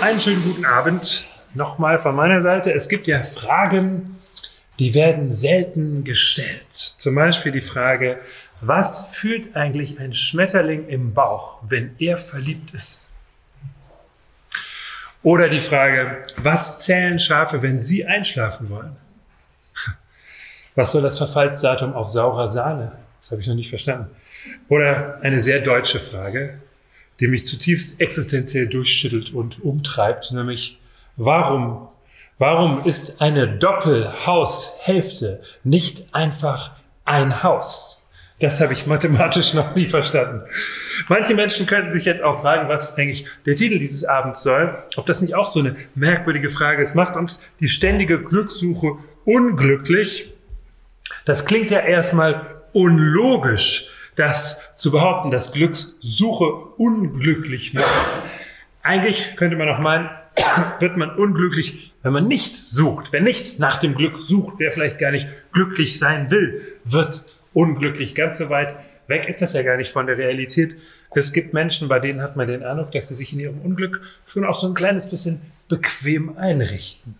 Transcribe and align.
Einen 0.00 0.18
schönen 0.18 0.42
guten 0.42 0.64
Abend 0.64 1.26
nochmal 1.54 1.98
von 1.98 2.16
meiner 2.16 2.40
Seite. 2.40 2.72
Es 2.72 2.88
gibt 2.88 3.06
ja 3.06 3.22
Fragen, 3.22 4.18
die 4.78 4.94
werden 4.94 5.32
selten 5.32 6.04
gestellt. 6.04 6.72
Zum 6.72 7.14
Beispiel 7.14 7.52
die 7.52 7.60
Frage, 7.60 8.18
was 8.60 9.14
fühlt 9.14 9.56
eigentlich 9.56 10.00
ein 10.00 10.14
Schmetterling 10.14 10.88
im 10.88 11.14
Bauch, 11.14 11.58
wenn 11.68 11.94
er 11.98 12.16
verliebt 12.16 12.74
ist? 12.74 13.12
Oder 15.22 15.48
die 15.48 15.60
Frage, 15.60 16.22
was 16.38 16.80
zählen 16.80 17.18
Schafe, 17.18 17.62
wenn 17.62 17.78
sie 17.78 18.06
einschlafen 18.06 18.70
wollen? 18.70 18.96
Was 20.74 20.92
soll 20.92 21.02
das 21.02 21.18
Verfallsdatum 21.18 21.94
auf 21.94 22.08
saurer 22.08 22.48
Sahne? 22.48 22.96
Das 23.20 23.30
habe 23.30 23.40
ich 23.40 23.46
noch 23.46 23.54
nicht 23.54 23.68
verstanden. 23.68 24.10
Oder 24.68 25.18
eine 25.22 25.42
sehr 25.42 25.60
deutsche 25.60 26.00
Frage, 26.00 26.60
die 27.20 27.28
mich 27.28 27.44
zutiefst 27.44 28.00
existenziell 28.00 28.66
durchschüttelt 28.66 29.32
und 29.32 29.62
umtreibt, 29.62 30.32
nämlich 30.32 30.78
warum, 31.16 31.88
warum 32.38 32.82
ist 32.84 33.20
eine 33.20 33.46
Doppelhaushälfte 33.46 35.42
nicht 35.62 36.14
einfach 36.14 36.72
ein 37.04 37.42
Haus? 37.42 38.06
Das 38.40 38.58
habe 38.62 38.72
ich 38.72 38.86
mathematisch 38.86 39.52
noch 39.54 39.74
nie 39.74 39.84
verstanden. 39.84 40.42
Manche 41.08 41.34
Menschen 41.34 41.66
könnten 41.66 41.90
sich 41.90 42.06
jetzt 42.06 42.22
auch 42.22 42.40
fragen, 42.40 42.68
was 42.68 42.96
eigentlich 42.96 43.26
der 43.44 43.54
Titel 43.54 43.78
dieses 43.78 44.04
Abends 44.04 44.42
soll. 44.42 44.82
Ob 44.96 45.04
das 45.04 45.20
nicht 45.20 45.34
auch 45.34 45.46
so 45.46 45.60
eine 45.60 45.76
merkwürdige 45.94 46.48
Frage 46.48 46.82
ist. 46.82 46.94
Macht 46.94 47.16
uns 47.16 47.46
die 47.60 47.68
ständige 47.68 48.18
Glückssuche 48.18 48.96
unglücklich? 49.26 50.32
Das 51.26 51.44
klingt 51.44 51.70
ja 51.70 51.80
erstmal 51.80 52.59
unlogisch 52.72 53.90
das 54.16 54.60
zu 54.76 54.90
behaupten, 54.90 55.30
dass 55.30 55.52
Glückssuche 55.52 56.44
unglücklich 56.76 57.74
macht. 57.74 58.22
Eigentlich 58.82 59.36
könnte 59.36 59.56
man 59.56 59.68
auch 59.68 59.78
meinen, 59.78 60.10
wird 60.80 60.96
man 60.96 61.14
unglücklich, 61.16 61.92
wenn 62.02 62.12
man 62.12 62.28
nicht 62.28 62.56
sucht. 62.56 63.12
Wer 63.12 63.20
nicht 63.20 63.58
nach 63.58 63.78
dem 63.78 63.94
Glück 63.94 64.20
sucht, 64.20 64.54
wer 64.58 64.70
vielleicht 64.70 64.98
gar 64.98 65.10
nicht 65.10 65.28
glücklich 65.52 65.98
sein 65.98 66.30
will, 66.30 66.62
wird 66.84 67.24
unglücklich. 67.52 68.14
Ganz 68.14 68.38
so 68.38 68.50
weit 68.50 68.74
weg 69.06 69.28
ist 69.28 69.42
das 69.42 69.52
ja 69.52 69.62
gar 69.62 69.76
nicht 69.76 69.90
von 69.90 70.06
der 70.06 70.18
Realität. 70.18 70.76
Es 71.12 71.32
gibt 71.32 71.52
Menschen, 71.52 71.88
bei 71.88 71.98
denen 71.98 72.22
hat 72.22 72.36
man 72.36 72.46
den 72.46 72.62
Eindruck, 72.62 72.92
dass 72.92 73.08
sie 73.08 73.14
sich 73.14 73.32
in 73.32 73.40
ihrem 73.40 73.60
Unglück 73.60 74.00
schon 74.26 74.44
auch 74.44 74.54
so 74.54 74.68
ein 74.68 74.74
kleines 74.74 75.10
bisschen 75.10 75.40
bequem 75.68 76.36
einrichten. 76.36 77.16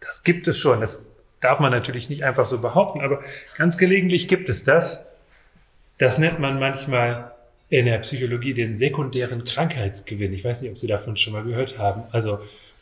Das 0.00 0.22
gibt 0.22 0.46
es 0.46 0.58
schon. 0.58 0.80
Das 0.80 1.10
darf 1.40 1.60
man 1.60 1.70
natürlich 1.70 2.08
nicht 2.08 2.24
einfach 2.24 2.46
so 2.46 2.58
behaupten, 2.58 3.00
aber 3.00 3.22
ganz 3.56 3.78
gelegentlich 3.78 4.28
gibt 4.28 4.48
es 4.48 4.64
das. 4.64 5.10
Das 5.98 6.18
nennt 6.18 6.38
man 6.38 6.58
manchmal 6.58 7.32
in 7.68 7.86
der 7.86 7.98
Psychologie 7.98 8.54
den 8.54 8.74
sekundären 8.74 9.44
Krankheitsgewinn. 9.44 10.32
Ich 10.32 10.44
weiß 10.44 10.62
nicht, 10.62 10.70
ob 10.70 10.78
Sie 10.78 10.86
davon 10.86 11.16
schon 11.16 11.32
mal 11.32 11.42
gehört 11.42 11.78
haben. 11.78 12.04
Also, 12.12 12.38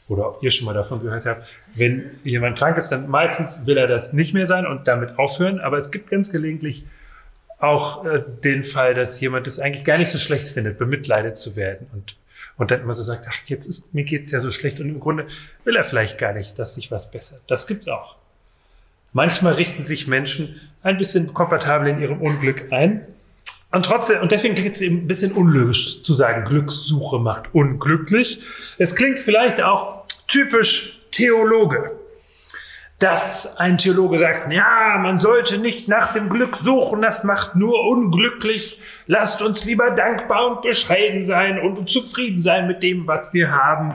oder 0.09 0.28
ob 0.28 0.43
ihr 0.43 0.51
schon 0.51 0.67
mal 0.67 0.75
davon 0.75 1.03
gehört 1.03 1.25
habt. 1.25 1.49
Wenn 1.75 2.11
jemand 2.25 2.59
krank 2.59 2.77
ist, 2.77 2.91
dann 2.91 3.09
meistens 3.09 3.67
will 3.67 3.78
er 3.78 3.87
das 3.87 4.12
nicht 4.12 4.34
mehr 4.34 4.47
sein 4.47 4.67
und 4.67 4.87
damit 4.87 5.19
aufhören. 5.19 5.61
Aber 5.61 5.78
es 5.78 5.91
gibt 5.91 6.11
ganz 6.11 6.31
gelegentlich 6.31 6.84
auch 7.59 8.05
äh, 8.05 8.23
den 8.43 8.65
Fall, 8.65 8.93
dass 8.93 9.19
jemand 9.21 9.47
es 9.47 9.59
eigentlich 9.59 9.84
gar 9.84 9.97
nicht 9.97 10.11
so 10.11 10.19
schlecht 10.19 10.49
findet, 10.49 10.78
bemitleidet 10.78 11.37
zu 11.37 11.57
werden 11.57 11.87
und 11.93 12.17
und 12.57 12.71
dann 12.71 12.83
immer 12.83 12.93
so 12.93 13.03
sagt, 13.03 13.27
ach, 13.28 13.37
jetzt 13.47 13.67
ist, 13.67 13.93
mir 13.93 14.05
geht's 14.05 14.31
ja 14.31 14.41
so 14.41 14.51
schlecht 14.51 14.78
und 14.78 14.89
im 14.89 15.01
Grunde 15.01 15.27
will 15.65 15.75
er 15.75 15.84
vielleicht 15.84 16.19
gar 16.19 16.33
nicht, 16.33 16.59
dass 16.59 16.75
sich 16.75 16.91
was 16.91 17.11
bessert. 17.11 17.43
Das 17.49 17.67
gibt's 17.67 17.89
auch. 17.89 18.17
Manchmal 19.15 19.55
richten 19.55 19.85
sich 19.85 20.09
Menschen 20.09 20.61
ein 20.83 20.97
bisschen 20.99 21.33
komfortabel 21.33 21.89
in 21.89 22.01
ihrem 22.01 22.21
Unglück 22.21 22.73
ein. 22.73 23.07
Und 23.71 23.87
trotzdem, 23.87 24.21
und 24.21 24.33
deswegen 24.33 24.57
klingt 24.57 24.75
es 24.75 24.81
eben 24.83 24.99
ein 24.99 25.07
bisschen 25.07 25.33
unlogisch 25.33 26.03
zu 26.03 26.15
sagen, 26.15 26.45
Glückssuche 26.45 27.21
macht 27.21 27.55
unglücklich. 27.55 28.41
Es 28.77 28.97
klingt 28.97 29.21
vielleicht 29.21 29.63
auch 29.63 30.05
typisch 30.27 31.01
Theologe. 31.13 31.93
Dass 32.99 33.57
ein 33.57 33.79
Theologe 33.79 34.19
sagt, 34.19 34.53
ja, 34.53 34.99
man 35.01 35.21
sollte 35.21 35.59
nicht 35.59 35.87
nach 35.87 36.13
dem 36.13 36.29
Glück 36.29 36.57
suchen, 36.57 37.01
das 37.01 37.23
macht 37.23 37.55
nur 37.55 37.87
unglücklich. 37.87 38.81
Lasst 39.07 39.43
uns 39.43 39.65
lieber 39.65 39.91
dankbar 39.91 40.47
und 40.51 40.63
bescheiden 40.63 41.25
sein 41.25 41.61
und 41.61 41.89
zufrieden 41.89 42.43
sein 42.43 42.67
mit 42.67 42.83
dem, 42.83 43.07
was 43.07 43.33
wir 43.33 43.53
haben. 43.53 43.95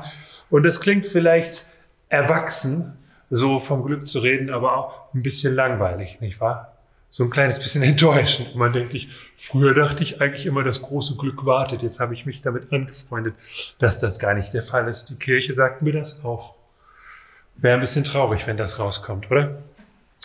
Und 0.50 0.66
es 0.66 0.80
klingt 0.80 1.06
vielleicht 1.06 1.66
erwachsen, 2.08 2.99
so 3.30 3.60
vom 3.60 3.84
Glück 3.84 4.08
zu 4.08 4.20
reden, 4.20 4.50
aber 4.50 4.78
auch 4.78 5.14
ein 5.14 5.22
bisschen 5.22 5.56
langweilig, 5.56 6.20
nicht 6.20 6.40
wahr? 6.40 6.78
So 7.10 7.24
ein 7.24 7.30
kleines 7.30 7.60
bisschen 7.60 7.84
enttäuschend. 7.84 8.56
Man 8.56 8.74
denkt 8.74 8.92
sich, 8.92 9.10
früher 9.36 9.74
dachte 9.74 10.04
ich 10.04 10.22
eigentlich 10.22 10.46
immer, 10.46 10.64
das 10.64 10.82
große 10.82 11.16
Glück 11.18 11.46
wartet. 11.46 11.82
Jetzt 11.82 12.00
habe 12.00 12.14
ich 12.14 12.26
mich 12.26 12.42
damit 12.42 12.72
angefreundet, 12.72 13.36
dass 13.80 14.00
das 14.00 14.20
gar 14.20 14.34
nicht 14.34 14.54
der 14.54 14.64
Fall 14.64 14.88
ist. 14.88 15.10
Die 15.10 15.16
Kirche 15.16 15.54
sagt 15.54 15.82
mir 15.82 15.94
das 15.94 16.24
auch. 16.24 16.56
Wäre 17.58 17.76
ein 17.76 17.82
bisschen 17.82 18.04
traurig, 18.04 18.48
wenn 18.48 18.58
das 18.58 18.80
rauskommt, 18.80 19.30
oder? 19.32 19.62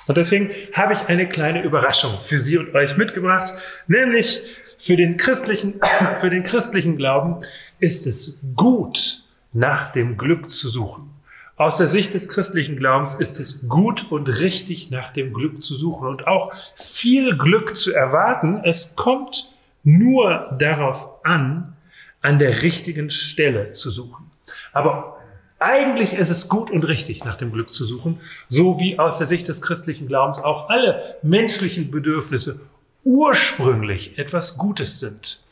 Und 0.06 0.16
deswegen 0.16 0.50
habe 0.74 0.92
ich 0.92 1.06
eine 1.08 1.26
kleine 1.26 1.62
Überraschung 1.62 2.12
für 2.20 2.38
Sie 2.38 2.58
und 2.58 2.74
euch 2.74 2.96
mitgebracht, 2.96 3.54
nämlich 3.86 4.42
für 4.78 4.96
den 4.96 5.16
christlichen, 5.16 5.80
für 6.16 6.30
den 6.30 6.42
christlichen 6.42 6.96
Glauben 6.96 7.40
ist 7.80 8.06
es 8.06 8.40
gut, 8.54 9.22
nach 9.52 9.92
dem 9.92 10.16
Glück 10.16 10.50
zu 10.50 10.68
suchen. 10.68 11.13
Aus 11.56 11.76
der 11.76 11.86
Sicht 11.86 12.14
des 12.14 12.28
christlichen 12.28 12.76
Glaubens 12.76 13.14
ist 13.14 13.38
es 13.38 13.68
gut 13.68 14.10
und 14.10 14.26
richtig, 14.26 14.90
nach 14.90 15.12
dem 15.12 15.32
Glück 15.32 15.62
zu 15.62 15.76
suchen 15.76 16.08
und 16.08 16.26
auch 16.26 16.52
viel 16.74 17.38
Glück 17.38 17.76
zu 17.76 17.92
erwarten. 17.92 18.60
Es 18.64 18.96
kommt 18.96 19.52
nur 19.84 20.56
darauf 20.58 21.24
an, 21.24 21.76
an 22.22 22.40
der 22.40 22.62
richtigen 22.62 23.08
Stelle 23.08 23.70
zu 23.70 23.90
suchen. 23.90 24.30
Aber 24.72 25.18
eigentlich 25.60 26.14
ist 26.14 26.30
es 26.30 26.48
gut 26.48 26.72
und 26.72 26.82
richtig, 26.88 27.24
nach 27.24 27.36
dem 27.36 27.52
Glück 27.52 27.70
zu 27.70 27.84
suchen, 27.84 28.18
so 28.48 28.80
wie 28.80 28.98
aus 28.98 29.18
der 29.18 29.26
Sicht 29.28 29.46
des 29.46 29.62
christlichen 29.62 30.08
Glaubens 30.08 30.38
auch 30.38 30.68
alle 30.70 31.16
menschlichen 31.22 31.92
Bedürfnisse 31.92 32.60
ursprünglich 33.04 34.18
etwas 34.18 34.58
Gutes 34.58 34.98
sind. 34.98 35.43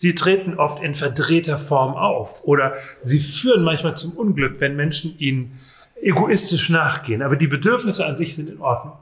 Sie 0.00 0.14
treten 0.14 0.54
oft 0.54 0.80
in 0.80 0.94
verdrehter 0.94 1.58
Form 1.58 1.96
auf 1.96 2.44
oder 2.44 2.76
sie 3.00 3.18
führen 3.18 3.64
manchmal 3.64 3.96
zum 3.96 4.12
Unglück, 4.12 4.60
wenn 4.60 4.76
Menschen 4.76 5.18
ihnen 5.18 5.58
egoistisch 6.00 6.68
nachgehen. 6.68 7.20
Aber 7.20 7.34
die 7.34 7.48
Bedürfnisse 7.48 8.06
an 8.06 8.14
sich 8.14 8.36
sind 8.36 8.48
in 8.48 8.60
Ordnung. 8.60 8.96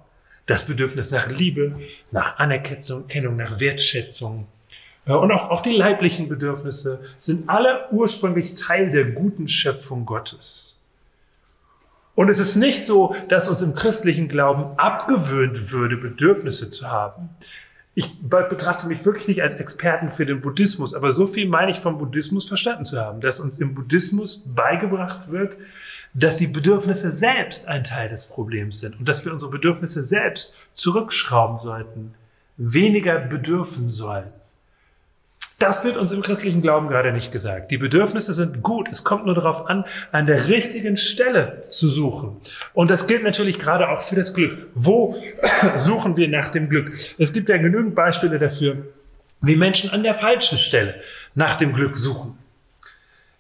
Das 0.47 0.65
Bedürfnis 0.65 1.11
nach 1.11 1.29
Liebe, 1.29 1.79
nach 2.13 2.39
Anerkennung, 2.39 3.37
nach 3.37 3.61
Wertschätzung 3.61 4.47
äh, 5.05 5.13
und 5.13 5.31
auch, 5.33 5.51
auch 5.51 5.61
die 5.61 5.77
leiblichen 5.77 6.31
Bedürfnisse 6.31 7.01
sind 7.19 7.51
alle 7.51 7.91
ursprünglich 7.91 8.55
Teil 8.55 8.91
der 8.91 9.05
guten 9.05 9.49
Schöpfung 9.49 10.07
Gottes. 10.07 10.81
Und 12.15 12.31
es 12.31 12.39
ist 12.39 12.57
nicht 12.57 12.87
so, 12.87 13.15
dass 13.29 13.51
uns 13.51 13.61
im 13.61 13.75
christlichen 13.75 14.29
Glauben 14.29 14.79
abgewöhnt 14.79 15.73
würde, 15.73 15.99
Bedürfnisse 15.99 16.71
zu 16.71 16.91
haben 16.91 17.29
ich 17.99 18.21
betrachte 18.21 18.87
mich 18.89 19.07
wirklich 19.07 19.27
nicht 19.27 19.43
als 19.43 19.55
Experten 19.55 20.11
für 20.11 20.27
den 20.27 20.43
Buddhismus, 20.43 20.93
aber 20.93 21.13
so 21.13 21.27
viel 21.27 21.49
meine 21.49 21.71
ich 21.71 21.79
vom 21.79 21.97
Buddhismus 21.97 22.47
verstanden 22.47 22.85
zu 22.85 23.01
haben, 23.01 23.23
dass 23.23 23.41
uns 23.41 23.59
im 23.59 23.73
Buddhismus 23.73 24.43
beigebracht 24.45 25.31
wird, 25.31 25.57
dass 26.13 26.37
die 26.37 26.47
Bedürfnisse 26.47 27.11
selbst 27.11 27.67
ein 27.69 27.85
Teil 27.85 28.09
des 28.09 28.27
Problems 28.27 28.81
sind 28.81 28.99
und 28.99 29.09
dass 29.09 29.25
wir 29.25 29.33
unsere 29.33 29.51
Bedürfnisse 29.51 30.03
selbst 30.03 30.57
zurückschrauben 30.75 31.59
sollten, 31.59 32.13
weniger 32.59 33.19
bedürfen 33.19 33.89
sollen. 33.89 34.31
Das 35.59 35.85
wird 35.85 35.97
uns 35.97 36.13
im 36.13 36.21
christlichen 36.21 36.61
Glauben 36.61 36.87
gerade 36.87 37.13
nicht 37.13 37.33
gesagt. 37.33 37.71
Die 37.71 37.79
Bedürfnisse 37.79 38.35
sind 38.35 38.63
gut. 38.63 38.89
Es 38.91 39.05
kommt 39.05 39.25
nur 39.25 39.35
darauf 39.35 39.71
an, 39.71 39.87
an 40.13 40.27
der 40.27 40.49
richtigen 40.49 40.99
Stelle 40.99 41.63
zu 41.71 41.89
suchen. 41.89 42.37
Und 42.75 42.91
das 42.91 43.07
gilt 43.07 43.23
natürlich 43.23 43.59
gerade 43.59 43.89
auch 43.89 44.03
für 44.03 44.17
das 44.17 44.35
Glück. 44.35 44.69
Wo 44.75 45.17
suchen 45.79 46.19
wir 46.19 46.29
nach 46.29 46.49
dem 46.49 46.69
Glück? 46.69 46.93
Es 47.19 47.33
gibt 47.33 47.49
ja 47.49 47.57
genügend 47.57 47.95
Beispiele 47.95 48.39
dafür, 48.39 48.85
wie 49.41 49.57
Menschen 49.57 49.89
an 49.91 50.03
der 50.03 50.15
falschen 50.15 50.59
Stelle 50.59 50.97
nach 51.35 51.55
dem 51.55 51.73
Glück 51.73 51.97
suchen. 51.97 52.37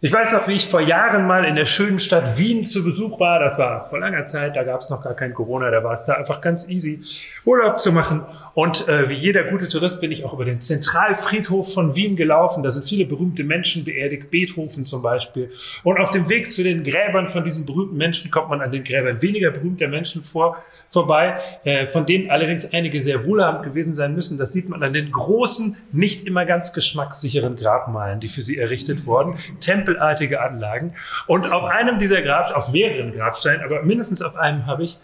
Ich 0.02 0.12
weiß 0.12 0.34
noch, 0.34 0.46
wie 0.46 0.52
ich 0.52 0.66
vor 0.66 0.82
Jahren 0.82 1.26
mal 1.26 1.46
in 1.46 1.54
der 1.54 1.64
schönen 1.64 1.98
Stadt 1.98 2.38
Wien 2.38 2.62
zu 2.62 2.84
Besuch 2.84 3.19
war. 3.19 3.38
Das 3.38 3.58
war 3.58 3.88
vor 3.88 3.98
langer 3.98 4.26
Zeit, 4.26 4.54
da 4.54 4.62
gab 4.62 4.82
es 4.82 4.90
noch 4.90 5.00
gar 5.02 5.14
kein 5.14 5.32
Corona, 5.32 5.70
da 5.70 5.82
war 5.82 5.94
es 5.94 6.04
da 6.04 6.12
einfach 6.12 6.43
ganz 6.43 6.69
easy, 6.69 7.00
Urlaub 7.46 7.78
zu 7.78 7.93
machen. 7.93 8.20
Und 8.52 8.87
äh, 8.88 9.08
wie 9.08 9.14
jeder 9.14 9.44
gute 9.44 9.70
Tourist 9.70 10.02
bin 10.02 10.12
ich 10.12 10.22
auch 10.22 10.34
über 10.34 10.44
den 10.44 10.60
Zentralfriedhof 10.60 11.72
von 11.72 11.96
Wien 11.96 12.14
gelaufen. 12.14 12.62
Da 12.62 12.70
sind 12.70 12.84
viele 12.84 13.06
berühmte 13.06 13.43
Menschen 13.43 13.84
beerdigt, 13.84 14.31
Beethoven 14.31 14.84
zum 14.84 15.00
Beispiel. 15.00 15.50
Und 15.82 15.99
auf 15.99 16.10
dem 16.10 16.28
Weg 16.28 16.52
zu 16.52 16.62
den 16.62 16.84
Gräbern 16.84 17.28
von 17.28 17.42
diesen 17.42 17.64
berühmten 17.64 17.96
Menschen 17.96 18.31
kommt 18.31 18.50
man 18.50 18.60
an 18.60 18.72
den 18.72 18.84
Gräbern 18.84 19.22
weniger 19.22 19.50
berühmter 19.50 19.88
Menschen 19.88 20.22
vor, 20.25 20.62
vorbei, 20.90 21.38
äh, 21.64 21.87
von 21.87 22.04
denen 22.04 22.31
allerdings 22.31 22.70
einige 22.70 23.00
sehr 23.00 23.25
wohlhabend 23.25 23.62
gewesen 23.62 23.94
sein 23.94 24.14
müssen. 24.14 24.37
Das 24.37 24.52
sieht 24.52 24.69
man 24.69 24.82
an 24.82 24.92
den 24.92 25.10
großen, 25.10 25.78
nicht 25.90 26.26
immer 26.26 26.44
ganz 26.44 26.75
geschmackssicheren 26.75 27.56
Grabmalen, 27.56 28.20
die 28.20 28.28
für 28.28 28.42
sie 28.42 28.58
errichtet 28.58 29.06
wurden. 29.06 29.38
Tempel 29.60 29.86
tempelartige 29.87 30.41
Anlagen. 30.41 30.94
Und 31.27 31.50
auf 31.53 31.65
einem 31.65 31.99
dieser 31.99 32.23
Grab, 32.23 32.55
auf 32.55 32.69
mehreren 32.69 33.12
Grabsteinen, 33.12 33.65
aber 33.65 33.83
mindestens 33.83 34.23
auf 34.23 34.37
einem 34.37 34.67
habe 34.67 34.85
ich 34.85 34.99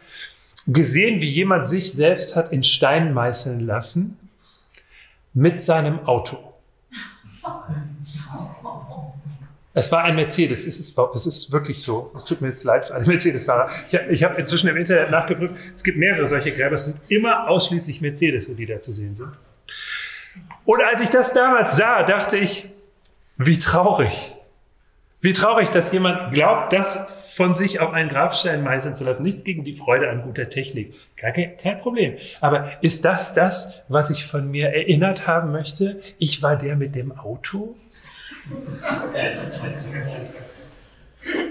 gesehen, 0.66 1.20
wie 1.20 1.28
jemand 1.28 1.66
sich 1.66 1.92
selbst 1.92 2.36
hat 2.36 2.52
in 2.52 2.62
Stein 2.62 3.14
meißeln 3.14 3.60
lassen 3.60 4.18
mit 5.34 5.60
seinem 5.60 6.06
Auto. 6.06 6.38
Es 9.74 9.90
war 9.90 10.04
ein 10.04 10.16
Mercedes. 10.16 10.66
Es 10.66 10.78
ist, 10.78 10.98
es 11.14 11.26
ist 11.26 11.50
wirklich 11.50 11.82
so. 11.82 12.12
Es 12.14 12.26
tut 12.26 12.42
mir 12.42 12.48
jetzt 12.48 12.62
leid 12.62 12.84
für 12.84 12.94
alle 12.94 13.06
Mercedes-Fahrer. 13.06 13.70
Ich, 13.88 13.94
ich 13.94 14.22
habe 14.22 14.38
inzwischen 14.38 14.68
im 14.68 14.76
Internet 14.76 15.10
nachgeprüft. 15.10 15.54
Es 15.74 15.82
gibt 15.82 15.96
mehrere 15.96 16.28
solche 16.28 16.52
Gräber. 16.52 16.74
Es 16.74 16.84
sind 16.84 17.00
immer 17.08 17.48
ausschließlich 17.48 18.02
Mercedes, 18.02 18.54
die 18.54 18.66
da 18.66 18.76
zu 18.76 18.92
sehen 18.92 19.14
sind. 19.14 19.32
Und 20.66 20.82
als 20.82 21.00
ich 21.00 21.08
das 21.08 21.32
damals 21.32 21.76
sah, 21.76 22.02
dachte 22.02 22.36
ich, 22.36 22.68
wie 23.38 23.58
traurig. 23.58 24.34
Wie 25.22 25.32
traurig, 25.32 25.70
dass 25.70 25.92
jemand 25.92 26.34
glaubt, 26.34 26.72
das 26.72 27.32
von 27.34 27.54
sich 27.54 27.78
auf 27.78 27.92
einen 27.92 28.08
Grabstein 28.08 28.62
meißeln 28.62 28.94
zu 28.94 29.04
lassen. 29.04 29.22
Nichts 29.22 29.44
gegen 29.44 29.62
die 29.64 29.74
Freude 29.74 30.10
an 30.10 30.22
guter 30.22 30.48
Technik. 30.48 30.94
Kein, 31.16 31.56
kein 31.56 31.78
Problem. 31.78 32.16
Aber 32.40 32.72
ist 32.82 33.04
das 33.04 33.32
das, 33.32 33.82
was 33.88 34.10
ich 34.10 34.26
von 34.26 34.50
mir 34.50 34.70
erinnert 34.70 35.28
haben 35.28 35.52
möchte? 35.52 36.00
Ich 36.18 36.42
war 36.42 36.56
der 36.56 36.74
mit 36.74 36.96
dem 36.96 37.16
Auto? 37.16 37.76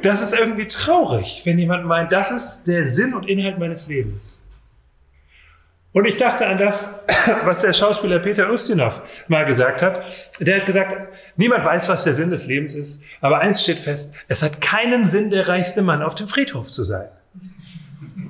Das 0.03 0.21
ist 0.21 0.33
irgendwie 0.33 0.68
traurig, 0.68 1.41
wenn 1.45 1.57
jemand 1.57 1.85
meint, 1.85 2.12
das 2.12 2.31
ist 2.31 2.65
der 2.65 2.85
Sinn 2.85 3.13
und 3.13 3.25
Inhalt 3.25 3.57
meines 3.57 3.88
Lebens. 3.88 4.40
Und 5.93 6.05
ich 6.05 6.17
dachte 6.17 6.47
an 6.47 6.57
das, 6.57 6.89
was 7.43 7.61
der 7.61 7.73
Schauspieler 7.73 8.19
Peter 8.19 8.49
Ustinov 8.51 9.25
mal 9.27 9.45
gesagt 9.45 9.81
hat. 9.81 10.03
Der 10.39 10.57
hat 10.57 10.65
gesagt, 10.65 11.09
niemand 11.35 11.65
weiß, 11.65 11.89
was 11.89 12.03
der 12.03 12.13
Sinn 12.13 12.29
des 12.29 12.47
Lebens 12.47 12.73
ist, 12.73 13.03
aber 13.19 13.39
eins 13.39 13.61
steht 13.61 13.79
fest, 13.79 14.15
es 14.27 14.41
hat 14.41 14.61
keinen 14.61 15.05
Sinn, 15.05 15.29
der 15.29 15.47
reichste 15.47 15.81
Mann 15.81 16.01
auf 16.01 16.15
dem 16.15 16.27
Friedhof 16.27 16.71
zu 16.71 16.83
sein. 16.83 17.09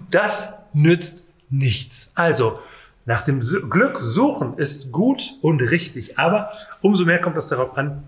Das 0.09 0.57
nützt 0.73 1.29
nichts. 1.49 2.11
Also, 2.15 2.59
nach 3.05 3.21
dem 3.21 3.39
Glück 3.39 3.99
suchen 4.01 4.57
ist 4.57 4.91
gut 4.91 5.35
und 5.41 5.61
richtig, 5.61 6.19
aber 6.19 6.51
umso 6.81 7.05
mehr 7.05 7.19
kommt 7.19 7.37
es 7.37 7.47
darauf 7.47 7.77
an, 7.77 8.03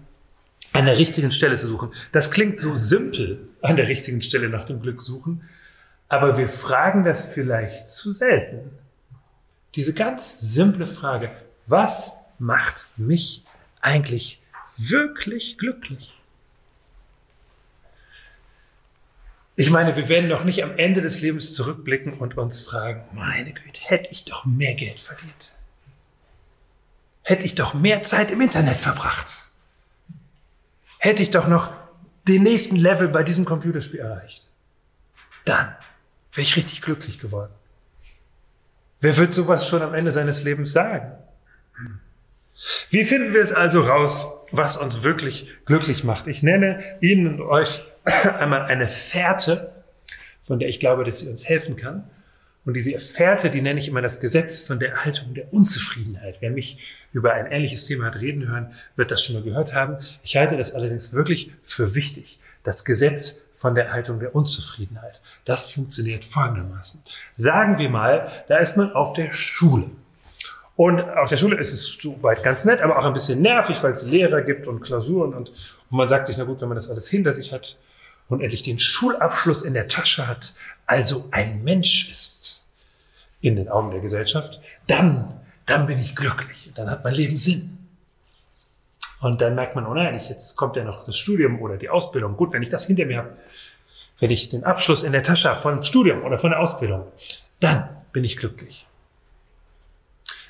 an 0.71 0.85
der 0.85 0.97
richtigen 0.97 1.31
Stelle 1.31 1.57
zu 1.57 1.67
suchen. 1.67 1.91
Das 2.11 2.31
klingt 2.31 2.59
so 2.59 2.75
simpel, 2.75 3.47
an 3.61 3.75
der 3.75 3.87
richtigen 3.87 4.21
Stelle 4.21 4.49
nach 4.49 4.65
dem 4.65 4.81
Glück 4.81 5.01
suchen, 5.01 5.43
aber 6.09 6.37
wir 6.37 6.47
fragen 6.47 7.03
das 7.03 7.33
vielleicht 7.33 7.87
zu 7.87 8.13
selten. 8.13 8.71
Diese 9.75 9.93
ganz 9.93 10.39
simple 10.39 10.87
Frage, 10.87 11.31
was 11.65 12.13
macht 12.39 12.85
mich 12.97 13.43
eigentlich 13.81 14.41
wirklich 14.77 15.57
glücklich? 15.57 16.19
Ich 19.55 19.69
meine, 19.69 19.95
wir 19.95 20.09
werden 20.09 20.29
doch 20.29 20.43
nicht 20.43 20.63
am 20.63 20.77
Ende 20.77 21.01
des 21.01 21.21
Lebens 21.21 21.53
zurückblicken 21.53 22.13
und 22.13 22.37
uns 22.37 22.59
fragen, 22.59 23.03
meine 23.13 23.53
Güte, 23.53 23.81
hätte 23.83 24.09
ich 24.09 24.25
doch 24.25 24.45
mehr 24.45 24.73
Geld 24.73 24.99
verdient. 24.99 25.53
Hätte 27.21 27.45
ich 27.45 27.55
doch 27.55 27.73
mehr 27.73 28.01
Zeit 28.03 28.31
im 28.31 28.41
Internet 28.41 28.75
verbracht. 28.75 29.43
Hätte 30.97 31.21
ich 31.21 31.31
doch 31.31 31.47
noch 31.47 31.71
den 32.27 32.43
nächsten 32.43 32.75
Level 32.75 33.09
bei 33.09 33.23
diesem 33.23 33.45
Computerspiel 33.45 33.99
erreicht. 33.99 34.47
Dann 35.45 35.67
wäre 36.31 36.41
ich 36.41 36.55
richtig 36.55 36.81
glücklich 36.81 37.19
geworden. 37.19 37.53
Wer 39.03 39.17
wird 39.17 39.33
sowas 39.33 39.67
schon 39.67 39.81
am 39.81 39.93
Ende 39.93 40.13
seines 40.13 40.45
Lebens 40.45 40.71
sagen? 40.71 41.11
Wie 42.89 43.03
finden 43.03 43.33
wir 43.33 43.41
es 43.41 43.51
also 43.51 43.81
raus, 43.81 44.27
was 44.51 44.77
uns 44.77 45.03
wirklich 45.03 45.49
glücklich 45.65 46.05
macht? 46.05 46.27
Ich 46.27 46.41
nenne 46.41 46.81
Ihnen 47.01 47.27
und 47.27 47.41
euch 47.41 47.83
einmal 48.39 48.61
eine 48.61 48.87
Fährte, 48.87 49.73
von 50.41 50.57
der 50.57 50.69
ich 50.69 50.79
glaube, 50.79 51.03
dass 51.03 51.19
sie 51.19 51.29
uns 51.29 51.49
helfen 51.49 51.75
kann. 51.75 52.09
Und 52.63 52.75
diese 52.77 52.97
Fährte, 52.97 53.49
die 53.49 53.61
nenne 53.61 53.77
ich 53.81 53.89
immer 53.89 54.01
das 54.01 54.21
Gesetz 54.21 54.59
von 54.59 54.79
der 54.79 54.91
Erhaltung 54.91 55.33
der 55.33 55.51
Unzufriedenheit. 55.51 56.37
Wer 56.39 56.51
mich 56.51 57.05
über 57.11 57.33
ein 57.33 57.47
ähnliches 57.51 57.85
Thema 57.85 58.05
hat 58.05 58.21
reden 58.21 58.47
hören, 58.47 58.71
wird 58.95 59.11
das 59.11 59.21
schon 59.21 59.35
mal 59.35 59.43
gehört 59.43 59.73
haben. 59.73 59.97
Ich 60.23 60.37
halte 60.37 60.55
das 60.55 60.73
allerdings 60.73 61.11
wirklich 61.11 61.51
für 61.61 61.93
wichtig. 61.93 62.39
Das 62.63 62.85
Gesetz 62.85 63.49
von 63.63 63.75
der 63.75 63.85
Erhaltung 63.85 64.19
der 64.19 64.35
Unzufriedenheit. 64.35 65.21
Das 65.45 65.71
funktioniert 65.71 66.25
folgendermaßen. 66.25 67.01
Sagen 67.37 67.77
wir 67.77 67.89
mal, 67.89 68.29
da 68.49 68.57
ist 68.57 68.75
man 68.75 68.91
auf 68.91 69.13
der 69.13 69.31
Schule. 69.31 69.89
Und 70.75 70.99
auf 71.01 71.29
der 71.29 71.37
Schule 71.37 71.55
ist 71.55 71.71
es 71.71 71.97
soweit 71.97 72.43
ganz 72.43 72.65
nett, 72.65 72.81
aber 72.81 72.99
auch 72.99 73.05
ein 73.05 73.13
bisschen 73.13 73.41
nervig, 73.41 73.81
weil 73.81 73.93
es 73.93 74.03
Lehrer 74.03 74.41
gibt 74.41 74.67
und 74.67 74.81
Klausuren 74.81 75.33
und, 75.33 75.49
und 75.49 75.97
man 75.97 76.09
sagt 76.09 76.27
sich, 76.27 76.37
na 76.37 76.43
gut, 76.43 76.59
wenn 76.59 76.67
man 76.67 76.75
das 76.75 76.89
alles 76.89 77.07
hinter 77.07 77.31
sich 77.31 77.53
hat 77.53 77.77
und 78.27 78.41
endlich 78.41 78.63
den 78.63 78.79
Schulabschluss 78.79 79.61
in 79.61 79.73
der 79.73 79.87
Tasche 79.87 80.27
hat, 80.27 80.53
also 80.85 81.29
ein 81.31 81.63
Mensch 81.63 82.11
ist 82.11 82.65
in 83.39 83.55
den 83.55 83.69
Augen 83.69 83.91
der 83.91 84.01
Gesellschaft, 84.01 84.59
dann, 84.87 85.39
dann 85.65 85.85
bin 85.85 85.99
ich 85.99 86.17
glücklich. 86.17 86.69
Dann 86.75 86.91
hat 86.91 87.05
mein 87.05 87.13
Leben 87.13 87.37
Sinn. 87.37 87.82
Und 89.23 89.39
dann 89.39 89.55
merkt 89.55 89.73
man, 89.73 89.87
oh 89.87 89.93
nein, 89.93 90.13
jetzt 90.13 90.57
kommt 90.57 90.75
ja 90.75 90.83
noch 90.83 91.05
das 91.05 91.17
Studium 91.17 91.61
oder 91.61 91.77
die 91.77 91.89
Ausbildung. 91.89 92.35
Gut, 92.35 92.51
wenn 92.51 92.61
ich 92.61 92.67
das 92.67 92.85
hinter 92.85 93.05
mir 93.05 93.19
habe, 93.19 93.37
wenn 94.19 94.29
ich 94.29 94.49
den 94.49 94.65
Abschluss 94.65 95.03
in 95.03 95.13
der 95.13 95.23
Tasche 95.23 95.49
habe 95.49 95.61
von 95.61 95.81
Studium 95.81 96.23
oder 96.23 96.37
von 96.37 96.51
der 96.51 96.59
Ausbildung, 96.59 97.07
dann 97.61 97.87
bin 98.11 98.25
ich 98.25 98.35
glücklich. 98.35 98.85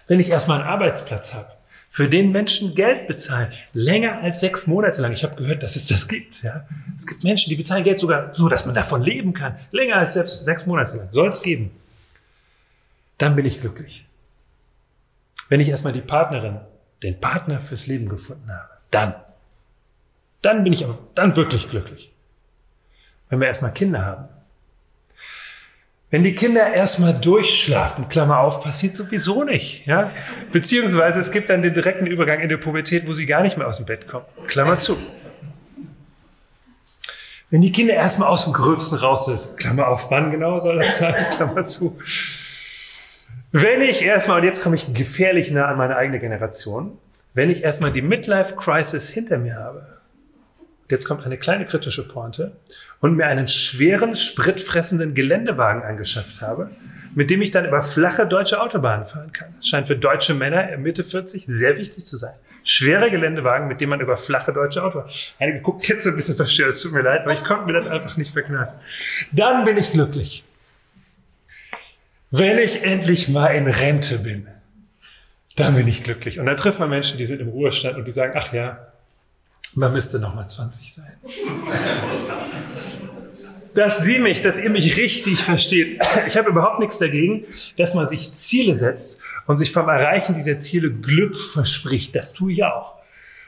Wenn 0.07 0.19
ich 0.19 0.31
erstmal 0.31 0.59
einen 0.59 0.67
Arbeitsplatz 0.67 1.35
habe, 1.35 1.51
für 1.89 2.09
den 2.09 2.31
Menschen 2.31 2.73
Geld 2.73 3.05
bezahlen, 3.05 3.53
länger 3.73 4.23
als 4.23 4.39
sechs 4.39 4.65
Monate 4.65 4.99
lang. 4.99 5.11
Ich 5.11 5.23
habe 5.23 5.35
gehört, 5.35 5.61
dass 5.61 5.75
es 5.75 5.85
das 5.85 6.07
gibt. 6.07 6.41
Ja? 6.41 6.65
Es 6.97 7.05
gibt 7.05 7.23
Menschen, 7.23 7.51
die 7.51 7.55
bezahlen 7.55 7.83
Geld 7.83 7.99
sogar 7.99 8.33
so, 8.33 8.49
dass 8.49 8.65
man 8.65 8.73
davon 8.73 9.03
leben 9.03 9.33
kann. 9.33 9.59
Länger 9.69 9.97
als 9.97 10.15
selbst 10.15 10.43
sechs 10.43 10.65
Monate 10.65 10.97
lang. 10.97 11.09
Soll 11.11 11.27
es 11.27 11.43
geben. 11.43 11.69
Dann 13.19 13.35
bin 13.35 13.45
ich 13.45 13.61
glücklich. 13.61 14.05
Wenn 15.49 15.59
ich 15.59 15.69
erstmal 15.69 15.93
die 15.93 16.01
Partnerin, 16.01 16.61
den 17.03 17.19
Partner 17.19 17.59
fürs 17.59 17.87
Leben 17.87 18.09
gefunden 18.09 18.49
habe, 18.49 18.69
dann, 18.91 19.15
dann 20.41 20.63
bin 20.63 20.73
ich 20.73 20.83
aber 20.83 20.97
dann 21.15 21.35
wirklich 21.35 21.69
glücklich. 21.69 22.11
Wenn 23.29 23.39
wir 23.39 23.47
erstmal 23.47 23.73
Kinder 23.73 24.05
haben, 24.05 24.29
wenn 26.13 26.21
die 26.21 26.35
Kinder 26.35 26.71
erstmal 26.71 27.15
durchschlafen, 27.15 28.07
Klammer 28.07 28.41
auf, 28.41 28.61
passiert 28.61 28.95
sowieso 28.95 29.43
nicht. 29.43 29.87
Ja? 29.87 30.11
Beziehungsweise 30.51 31.19
es 31.19 31.31
gibt 31.31 31.49
dann 31.49 31.63
den 31.63 31.73
direkten 31.73 32.05
Übergang 32.05 32.39
in 32.39 32.49
der 32.49 32.57
Pubertät, 32.57 33.07
wo 33.07 33.13
sie 33.13 33.25
gar 33.25 33.41
nicht 33.41 33.57
mehr 33.57 33.67
aus 33.67 33.77
dem 33.77 33.87
Bett 33.87 34.07
kommen. 34.07 34.25
Klammer 34.45 34.77
zu. 34.77 34.95
Wenn 37.49 37.61
die 37.61 37.71
Kinder 37.71 37.95
erstmal 37.95 38.27
aus 38.27 38.43
dem 38.43 38.53
Gröbsten 38.53 38.99
raus 38.99 39.27
ist, 39.27 39.57
Klammer 39.57 39.87
auf, 39.87 40.11
wann 40.11 40.29
genau 40.29 40.59
soll 40.59 40.77
das 40.77 40.99
sein? 40.99 41.29
Klammer 41.35 41.65
zu. 41.65 41.97
Wenn 43.55 43.81
ich 43.81 44.01
erstmal, 44.01 44.39
und 44.39 44.45
jetzt 44.45 44.63
komme 44.63 44.75
ich 44.75 44.95
gefährlich 44.95 45.51
nah 45.51 45.65
an 45.65 45.77
meine 45.77 45.95
eigene 45.95 46.17
Generation, 46.17 46.97
wenn 47.35 47.51
ich 47.51 47.63
erstmal 47.63 47.91
die 47.91 48.01
Midlife 48.01 48.55
Crisis 48.55 49.09
hinter 49.09 49.37
mir 49.37 49.57
habe, 49.57 49.85
jetzt 50.89 51.05
kommt 51.05 51.23
eine 51.23 51.37
kleine 51.37 51.67
kritische 51.67 52.07
Pointe, 52.07 52.53
und 52.99 53.15
mir 53.15 53.27
einen 53.27 53.47
schweren, 53.47 54.15
spritfressenden 54.15 55.13
Geländewagen 55.13 55.83
angeschafft 55.83 56.41
habe, 56.41 56.71
mit 57.13 57.29
dem 57.29 57.43
ich 57.43 57.51
dann 57.51 57.67
über 57.67 57.83
flache 57.83 58.25
deutsche 58.25 58.59
Autobahnen 58.59 59.05
fahren 59.05 59.31
kann. 59.31 59.53
Scheint 59.61 59.85
für 59.85 59.97
deutsche 59.97 60.33
Männer 60.33 60.75
Mitte 60.77 61.03
40 61.03 61.45
sehr 61.45 61.77
wichtig 61.77 62.07
zu 62.07 62.17
sein. 62.17 62.33
Schwere 62.63 63.11
Geländewagen, 63.11 63.67
mit 63.67 63.81
dem 63.81 63.89
man 63.89 64.01
über 64.01 64.17
flache 64.17 64.51
deutsche 64.51 64.83
Autobahnen. 64.83 65.11
Einige 65.37 65.61
gucken 65.61 65.83
jetzt 65.85 66.07
ein 66.07 66.15
bisschen 66.15 66.35
verstört, 66.35 66.69
es 66.69 66.81
tut 66.81 66.93
mir 66.93 67.03
leid, 67.03 67.21
aber 67.21 67.33
ich 67.33 67.43
konnte 67.43 67.67
mir 67.67 67.73
das 67.73 67.87
einfach 67.87 68.17
nicht 68.17 68.33
verkneifen. 68.33 68.73
Dann 69.31 69.63
bin 69.63 69.77
ich 69.77 69.91
glücklich. 69.91 70.43
Wenn 72.35 72.57
ich 72.57 72.83
endlich 72.83 73.29
mal 73.29 73.49
in 73.49 73.67
Rente 73.67 74.17
bin, 74.17 74.47
dann 75.55 75.75
bin 75.75 75.87
ich 75.87 76.01
glücklich. 76.01 76.39
Und 76.39 76.47
dann 76.47 76.57
trifft 76.57 76.79
man 76.79 76.89
Menschen, 76.89 77.19
die 77.19 77.25
sind 77.25 77.39
im 77.39 77.49
Ruhestand 77.49 77.95
und 77.95 78.05
die 78.05 78.11
sagen, 78.11 78.33
ach 78.35 78.51
ja, 78.51 78.87
man 79.75 79.93
müsste 79.93 80.17
noch 80.17 80.33
mal 80.33 80.47
20 80.47 80.91
sein. 80.91 81.13
Dass 83.75 84.03
Sie 84.03 84.17
mich, 84.17 84.41
dass 84.41 84.59
ihr 84.59 84.71
mich 84.71 84.97
richtig 84.97 85.41
versteht. 85.41 86.03
Ich 86.25 86.35
habe 86.35 86.49
überhaupt 86.49 86.79
nichts 86.79 86.97
dagegen, 86.97 87.45
dass 87.77 87.93
man 87.93 88.07
sich 88.07 88.31
Ziele 88.31 88.75
setzt 88.75 89.21
und 89.45 89.57
sich 89.57 89.71
vom 89.71 89.87
Erreichen 89.87 90.33
dieser 90.33 90.57
Ziele 90.57 90.91
Glück 90.91 91.39
verspricht. 91.39 92.15
Das 92.15 92.33
tue 92.33 92.53
ich 92.53 92.63
auch. 92.63 92.95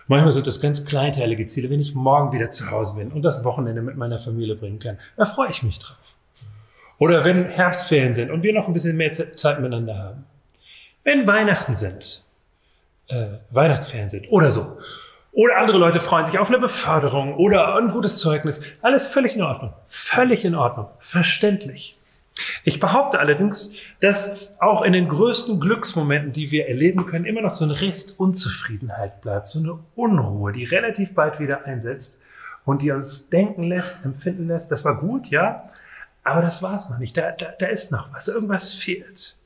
Manchmal 0.06 0.32
sind 0.32 0.46
das 0.46 0.62
ganz 0.62 0.86
kleinteilige 0.86 1.48
Ziele, 1.48 1.72
wenn 1.72 1.80
ich 1.80 1.96
morgen 1.96 2.32
wieder 2.32 2.51
zu 2.51 2.70
Hause 2.70 2.94
bin 2.98 3.12
und 3.12 3.24
das 3.24 3.44
Wochenende 3.44 3.82
mit 3.82 3.98
meiner 3.98 4.20
Familie 4.20 4.54
bringen 4.54 4.77
kann. 4.77 5.00
Da 5.18 5.25
freue 5.25 5.50
ich 5.50 5.63
mich 5.63 5.80
drauf. 5.80 6.14
Oder 6.98 7.25
wenn 7.25 7.50
Herbstferien 7.50 8.14
sind 8.14 8.32
und 8.32 8.44
wir 8.44 8.54
noch 8.54 8.68
ein 8.68 8.74
bisschen 8.74 8.96
mehr 8.98 9.12
Zeit 9.12 9.60
miteinander 9.60 9.98
haben. 9.98 10.25
Wenn 11.04 11.28
Weihnachten 11.28 11.75
sind, 11.75 12.24
äh, 13.08 13.28
Weihnachtsferien 13.52 14.10
sind 14.10 14.32
oder 14.32 14.52
so. 14.52 14.78
Oder 15.34 15.58
andere 15.58 15.78
Leute 15.78 16.00
freuen 16.00 16.25
sich 16.25 16.40
auf 16.40 16.48
eine 16.48 16.60
Beförderung 16.60 17.36
oder 17.36 17.75
ein 17.75 17.90
gutes 17.90 18.20
Zeugnis. 18.20 18.62
Alles 18.82 19.06
völlig 19.06 19.36
in 19.36 19.42
Ordnung. 19.42 19.74
Völlig 19.88 20.46
in 20.46 20.56
Ordnung. 20.56 20.88
Verständlich. 21.00 21.98
Ich 22.64 22.80
behaupte 22.80 23.20
allerdings, 23.20 23.75
dass 24.00 24.50
auch 24.60 24.82
in 24.82 24.94
den 24.94 25.08
größten 25.08 25.60
Glücksmomenten, 25.60 26.34
die 26.34 26.52
wir 26.52 26.68
erleben 26.68 27.06
können, 27.06 27.25
immer 27.25 27.42
noch 27.42 27.50
so 27.50 27.66
ein 27.66 27.72
Rest 27.72 28.20
Unzufriedenheit 28.20 29.22
bleibt, 29.22 29.48
so 29.48 29.60
eine 29.60 29.80
Unruhe, 29.96 30.52
die 30.52 30.64
relativ 30.64 31.14
bald 31.14 31.40
wieder 31.40 31.66
einsetzt 31.66 32.22
und 32.66 32.82
die 32.82 32.92
uns 32.92 33.30
denken 33.30 33.64
lässt, 33.64 34.06
empfinden 34.06 34.48
lässt, 34.48 34.72
das 34.72 34.84
war 34.84 34.98
gut, 34.98 35.28
ja, 35.28 35.70
aber 36.25 36.41
das 36.41 36.62
war 36.62 36.75
es 36.75 36.89
noch 36.89 36.98
nicht. 36.98 37.15
Da, 37.15 37.32
da, 37.32 37.53
da 37.58 37.67
ist 37.67 37.91
noch 37.91 38.12
was, 38.12 38.27
irgendwas 38.27 38.74
fehlt. 38.74 39.38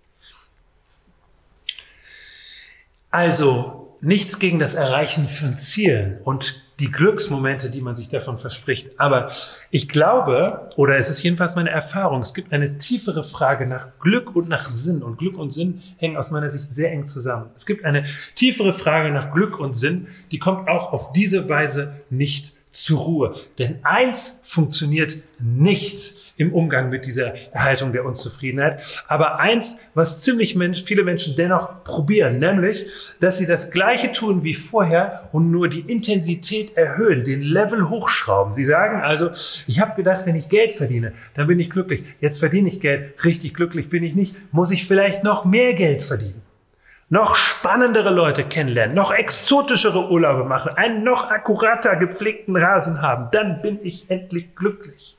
Also 3.12 3.98
nichts 4.02 4.40
gegen 4.40 4.60
das 4.60 4.76
Erreichen 4.76 5.28
von 5.28 5.58
Zielen 5.58 6.20
und 6.24 6.64
die 6.80 6.90
Glücksmomente, 6.90 7.70
die 7.70 7.82
man 7.82 7.96
sich 7.96 8.08
davon 8.08 8.38
verspricht. 8.38 8.98
Aber 8.98 9.30
ich 9.70 9.90
glaube, 9.90 10.70
oder 10.78 10.98
es 10.98 11.10
ist 11.10 11.22
jedenfalls 11.22 11.56
meine 11.56 11.70
Erfahrung, 11.70 12.22
es 12.22 12.34
gibt 12.34 12.54
eine 12.54 12.78
tiefere 12.78 13.26
Frage 13.26 13.68
nach 13.68 14.00
Glück 14.00 14.34
und 14.34 14.48
nach 14.48 14.70
Sinn. 14.70 15.04
Und 15.04 15.18
Glück 15.18 15.38
und 15.38 15.52
Sinn 15.52 15.82
hängen 15.98 16.16
aus 16.16 16.32
meiner 16.32 16.50
Sicht 16.50 16.72
sehr 16.72 16.94
eng 16.94 17.06
zusammen. 17.06 17.50
Es 17.58 17.66
gibt 17.66 17.84
eine 17.84 18.06
tiefere 18.36 18.72
Frage 18.72 19.12
nach 19.12 19.32
Glück 19.34 19.60
und 19.60 19.74
Sinn, 19.74 20.08
die 20.32 20.40
kommt 20.40 20.70
auch 20.70 20.94
auf 20.94 21.12
diese 21.12 21.50
Weise 21.50 21.96
nicht 22.10 22.54
zur 22.84 23.00
Ruhe. 23.00 23.36
Denn 23.58 23.80
eins 23.84 24.42
funktioniert 24.44 25.18
nicht 25.40 26.34
im 26.38 26.54
Umgang 26.54 26.90
mit 26.90 27.06
dieser 27.06 27.34
Erhaltung 27.54 27.92
der 27.92 28.06
Unzufriedenheit. 28.06 29.04
Aber 29.08 29.40
eins, 29.40 29.82
was 29.94 30.22
ziemlich 30.22 30.58
viele 30.86 31.04
Menschen 31.04 31.36
dennoch 31.36 31.84
probieren, 31.84 32.40
nämlich, 32.40 32.86
dass 33.20 33.38
sie 33.38 33.46
das 33.46 33.72
Gleiche 33.72 34.12
tun 34.12 34.44
wie 34.44 34.56
vorher 34.56 35.30
und 35.32 35.52
nur 35.52 35.70
die 35.70 35.82
Intensität 35.82 36.76
erhöhen, 36.78 37.24
den 37.24 37.42
Level 37.42 37.90
hochschrauben. 37.90 38.54
Sie 38.54 38.66
sagen 38.66 39.02
also, 39.02 39.30
ich 39.68 39.80
habe 39.80 39.96
gedacht, 39.96 40.26
wenn 40.26 40.36
ich 40.36 40.50
Geld 40.50 40.72
verdiene, 40.72 41.14
dann 41.36 41.48
bin 41.48 41.60
ich 41.60 41.70
glücklich. 41.70 42.04
Jetzt 42.20 42.40
verdiene 42.40 42.68
ich 42.70 42.80
Geld, 42.80 43.24
richtig 43.24 43.54
glücklich 43.54 43.90
bin 43.90 44.04
ich 44.04 44.16
nicht, 44.16 44.36
muss 44.52 44.72
ich 44.72 44.88
vielleicht 44.88 45.24
noch 45.24 45.46
mehr 45.46 45.74
Geld 45.74 46.02
verdienen 46.02 46.49
noch 47.10 47.36
spannendere 47.36 48.12
Leute 48.12 48.44
kennenlernen, 48.44 48.96
noch 48.96 49.12
exotischere 49.12 50.10
Urlaube 50.10 50.44
machen, 50.44 50.74
einen 50.76 51.04
noch 51.04 51.30
akkurater 51.30 51.96
gepflegten 51.96 52.56
Rasen 52.56 53.02
haben, 53.02 53.30
dann 53.32 53.62
bin 53.62 53.80
ich 53.84 54.10
endlich 54.10 54.56
glücklich. 54.56 55.18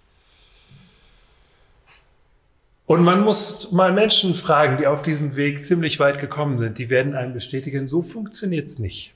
Und 2.86 3.04
man 3.04 3.20
muss 3.20 3.70
mal 3.70 3.92
Menschen 3.92 4.34
fragen, 4.34 4.76
die 4.76 4.86
auf 4.86 5.02
diesem 5.02 5.36
Weg 5.36 5.64
ziemlich 5.64 6.00
weit 6.00 6.18
gekommen 6.18 6.58
sind. 6.58 6.78
Die 6.78 6.90
werden 6.90 7.14
einem 7.14 7.32
bestätigen, 7.32 7.86
so 7.86 8.02
funktioniert's 8.02 8.80
nicht. 8.80 9.14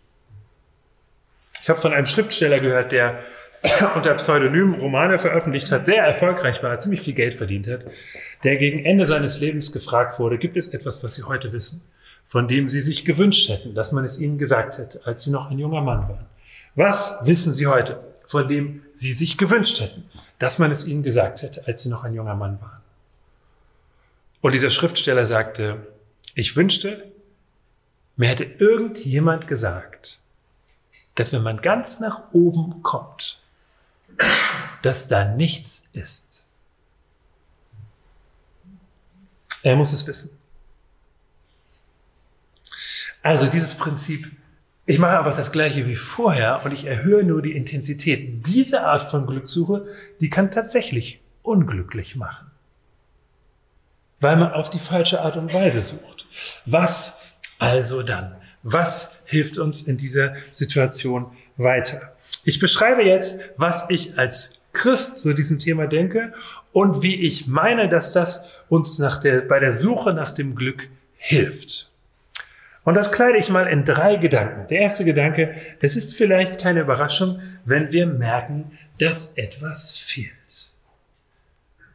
Ich 1.61 1.69
habe 1.69 1.81
von 1.81 1.93
einem 1.93 2.07
Schriftsteller 2.07 2.61
gehört, 2.61 2.93
der 2.93 3.21
unter 3.97 4.15
Pseudonym 4.15 4.75
Romane 4.75 5.19
veröffentlicht 5.19 5.73
hat, 5.73 5.87
sehr 5.87 6.05
erfolgreich 6.05 6.63
war, 6.63 6.79
ziemlich 6.79 7.01
viel 7.01 7.15
Geld 7.15 7.35
verdient 7.35 7.67
hat, 7.67 7.85
der 8.45 8.57
gegen 8.57 8.85
Ende 8.85 9.07
seines 9.07 9.41
Lebens 9.41 9.73
gefragt 9.73 10.19
wurde, 10.19 10.39
gibt 10.39 10.57
es 10.57 10.69
etwas, 10.69 11.03
was 11.03 11.15
Sie 11.15 11.23
heute 11.25 11.53
wissen? 11.53 11.83
Von 12.27 12.49
dem 12.49 12.69
sie 12.69 12.81
sich 12.81 13.05
gewünscht 13.05 13.49
hätten, 13.49 13.75
dass 13.75 13.93
man 13.93 14.05
es 14.05 14.19
ihnen 14.19 14.39
gesagt 14.39 14.79
hätte, 14.79 15.01
als 15.05 15.23
sie 15.23 15.31
noch 15.31 15.51
ein 15.51 15.59
junger 15.59 15.81
Mann 15.81 16.09
waren. 16.09 16.27
Was 16.75 17.19
wissen 17.23 17.53
sie 17.53 17.67
heute, 17.67 18.03
von 18.27 18.49
dem 18.49 18.83
sie 18.95 19.13
sich 19.13 19.37
gewünscht 19.37 19.81
hätten, 19.81 20.09
dass 20.39 20.59
man 20.59 20.71
es 20.71 20.87
ihnen 20.87 21.03
gesagt 21.03 21.43
hätte, 21.43 21.67
als 21.67 21.83
sie 21.83 21.89
noch 21.89 22.05
ein 22.05 22.15
junger 22.15 22.35
Mann 22.35 22.61
waren? 22.61 22.81
Und 24.41 24.53
dieser 24.53 24.71
Schriftsteller 24.71 25.27
sagte, 25.27 25.87
ich 26.35 26.57
wünschte, 26.57 27.11
mir 28.17 28.29
hätte 28.29 28.45
irgendjemand 28.45 29.47
gesagt, 29.47 30.21
dass 31.15 31.33
wenn 31.33 31.43
man 31.43 31.63
ganz 31.63 32.01
nach 32.01 32.33
oben 32.33 32.83
kommt, 32.83 33.41
dass 34.83 35.09
da 35.09 35.25
nichts 35.25 35.89
ist. 35.93 36.47
Er 39.63 39.77
muss 39.77 39.93
es 39.93 40.07
wissen. 40.07 40.31
Also 43.25 43.47
dieses 43.47 43.75
Prinzip, 43.75 44.31
ich 44.85 44.99
mache 44.99 45.19
einfach 45.19 45.35
das 45.35 45.51
gleiche 45.51 45.87
wie 45.87 45.95
vorher 45.95 46.63
und 46.63 46.73
ich 46.73 46.85
erhöhe 46.85 47.25
nur 47.25 47.41
die 47.41 47.57
Intensität. 47.57 48.47
Diese 48.47 48.85
Art 48.85 49.11
von 49.11 49.27
Glückssuche, 49.27 49.87
die 50.21 50.29
kann 50.29 50.51
tatsächlich 50.51 51.23
unglücklich 51.41 52.17
machen. 52.17 52.51
Weil 54.21 54.37
man 54.37 54.53
auf 54.53 54.69
die 54.69 54.79
falsche 54.79 55.23
Art 55.23 55.39
und 55.39 55.55
Weise 55.55 55.81
sucht. 55.81 56.27
Was 56.67 57.17
also 57.59 58.03
dann? 58.03 58.37
Was 58.63 59.17
hilft 59.25 59.57
uns 59.57 59.83
in 59.83 59.97
dieser 59.97 60.35
Situation 60.51 61.35
weiter? 61.57 62.15
Ich 62.45 62.59
beschreibe 62.59 63.05
jetzt, 63.05 63.41
was 63.57 63.89
ich 63.89 64.19
als 64.19 64.61
Christ 64.75 65.17
zu 65.17 65.33
diesem 65.33 65.59
Thema 65.59 65.87
denke 65.87 66.35
und 66.73 67.03
wie 67.03 67.15
ich 67.15 67.47
meine, 67.47 67.89
dass 67.89 68.13
das 68.13 68.45
uns 68.69 68.99
nach 68.99 69.19
der, 69.19 69.41
bei 69.41 69.61
der 69.61 69.73
Suche 69.73 70.13
nach 70.13 70.33
dem 70.33 70.57
Glück 70.57 70.91
hilft. 71.17 71.91
Und 72.85 72.95
das 72.95 73.11
kleide 73.11 73.39
ich 73.39 73.49
mal 73.49 73.67
in 73.67 73.85
drei 73.85 74.17
Gedanken. 74.17 74.67
Der 74.69 74.81
erste 74.81 75.05
Gedanke, 75.05 75.55
es 75.81 75.97
ist 75.97 76.15
vielleicht 76.15 76.61
keine 76.61 76.81
Überraschung, 76.81 77.41
wenn 77.65 77.93
wir 77.93 78.07
merken, 78.07 78.79
dass 78.99 79.37
etwas 79.39 79.97
fehlt. 79.97 80.31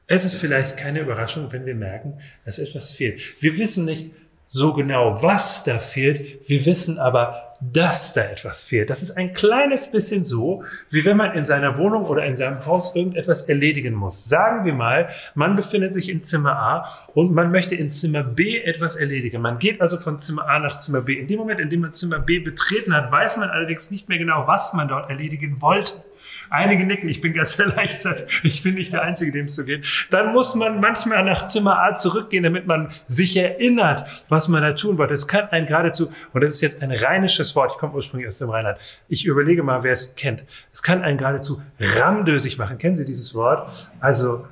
Es 0.07 0.25
ist 0.25 0.35
vielleicht 0.35 0.75
keine 0.75 1.01
Überraschung, 1.01 1.51
wenn 1.51 1.67
wir 1.67 1.75
merken, 1.75 2.19
dass 2.43 2.57
etwas 2.57 2.91
fehlt. 2.91 3.21
Wir 3.41 3.55
wissen 3.57 3.85
nicht 3.85 4.11
so 4.47 4.73
genau, 4.73 5.21
was 5.21 5.63
da 5.63 5.77
fehlt. 5.77 6.49
Wir 6.49 6.65
wissen 6.65 6.97
aber, 6.97 7.48
dass 7.61 8.13
da 8.13 8.21
etwas 8.21 8.63
fehlt. 8.63 8.89
Das 8.89 9.01
ist 9.01 9.11
ein 9.11 9.33
kleines 9.33 9.91
bisschen 9.91 10.23
so, 10.23 10.63
wie 10.89 11.03
wenn 11.05 11.17
man 11.17 11.33
in 11.33 11.43
seiner 11.43 11.77
Wohnung 11.77 12.05
oder 12.05 12.25
in 12.25 12.35
seinem 12.35 12.65
Haus 12.65 12.95
irgendetwas 12.95 13.43
erledigen 13.43 13.93
muss. 13.93 14.25
Sagen 14.25 14.65
wir 14.65 14.73
mal, 14.73 15.09
man 15.35 15.55
befindet 15.55 15.93
sich 15.93 16.09
in 16.09 16.21
Zimmer 16.21 16.57
A 16.57 17.07
und 17.13 17.33
man 17.33 17.51
möchte 17.51 17.75
in 17.75 17.89
Zimmer 17.89 18.23
B 18.23 18.59
etwas 18.59 18.95
erledigen. 18.95 19.41
Man 19.41 19.59
geht 19.59 19.81
also 19.81 19.97
von 19.97 20.19
Zimmer 20.19 20.47
A 20.47 20.59
nach 20.59 20.77
Zimmer 20.77 21.01
B. 21.01 21.19
In 21.19 21.27
dem 21.27 21.39
Moment, 21.39 21.59
in 21.59 21.69
dem 21.69 21.81
man 21.81 21.93
Zimmer 21.93 22.19
B 22.19 22.39
betreten 22.39 22.95
hat, 22.95 23.11
weiß 23.11 23.37
man 23.37 23.49
allerdings 23.49 23.91
nicht 23.91 24.09
mehr 24.09 24.17
genau, 24.17 24.47
was 24.47 24.73
man 24.73 24.87
dort 24.87 25.09
erledigen 25.09 25.61
wollte. 25.61 26.03
Einige 26.49 26.85
nicken, 26.85 27.09
ich 27.09 27.21
bin 27.21 27.33
ganz 27.33 27.59
erleichtert, 27.59 28.25
ich 28.43 28.63
bin 28.63 28.75
nicht 28.75 28.93
der 28.93 29.03
Einzige, 29.03 29.31
dem 29.31 29.49
so 29.49 29.63
geht. 29.63 29.85
Dann 30.09 30.33
muss 30.33 30.55
man 30.55 30.79
manchmal 30.79 31.23
nach 31.23 31.45
Zimmer 31.45 31.79
A 31.79 31.95
zurückgehen, 31.95 32.43
damit 32.43 32.67
man 32.67 32.89
sich 33.07 33.37
erinnert, 33.37 34.25
was 34.29 34.47
man 34.47 34.61
da 34.61 34.73
tun 34.73 34.97
wollte. 34.97 35.13
Es 35.13 35.27
kann 35.27 35.49
ein 35.51 35.65
geradezu, 35.65 36.11
und 36.33 36.41
das 36.41 36.55
ist 36.55 36.61
jetzt 36.61 36.81
ein 36.81 36.91
rheinisches 36.91 37.48
Wort, 37.55 37.71
ich 37.73 37.77
komme 37.77 37.93
ursprünglich 37.93 38.27
aus 38.27 38.37
dem 38.37 38.49
Rheinland, 38.49 38.77
ich 39.07 39.25
überlege 39.25 39.63
mal, 39.63 39.83
wer 39.83 39.91
es 39.91 40.15
kennt. 40.15 40.43
Es 40.71 40.83
kann 40.83 41.03
einen 41.03 41.17
geradezu 41.17 41.61
ramdösig 41.79 42.57
machen. 42.57 42.77
Kennen 42.77 42.95
Sie 42.95 43.05
dieses 43.05 43.33
Wort? 43.35 43.91
Also 43.99 44.45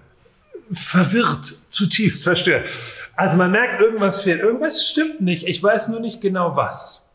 verwirrt, 0.71 1.55
zutiefst 1.69 2.23
verstört. 2.23 2.69
Also 3.15 3.37
man 3.37 3.51
merkt, 3.51 3.79
irgendwas 3.79 4.23
fehlt, 4.23 4.41
irgendwas 4.41 4.85
stimmt 4.85 5.21
nicht, 5.21 5.47
ich 5.47 5.61
weiß 5.61 5.89
nur 5.89 5.99
nicht 5.99 6.21
genau 6.21 6.55
was. 6.55 7.07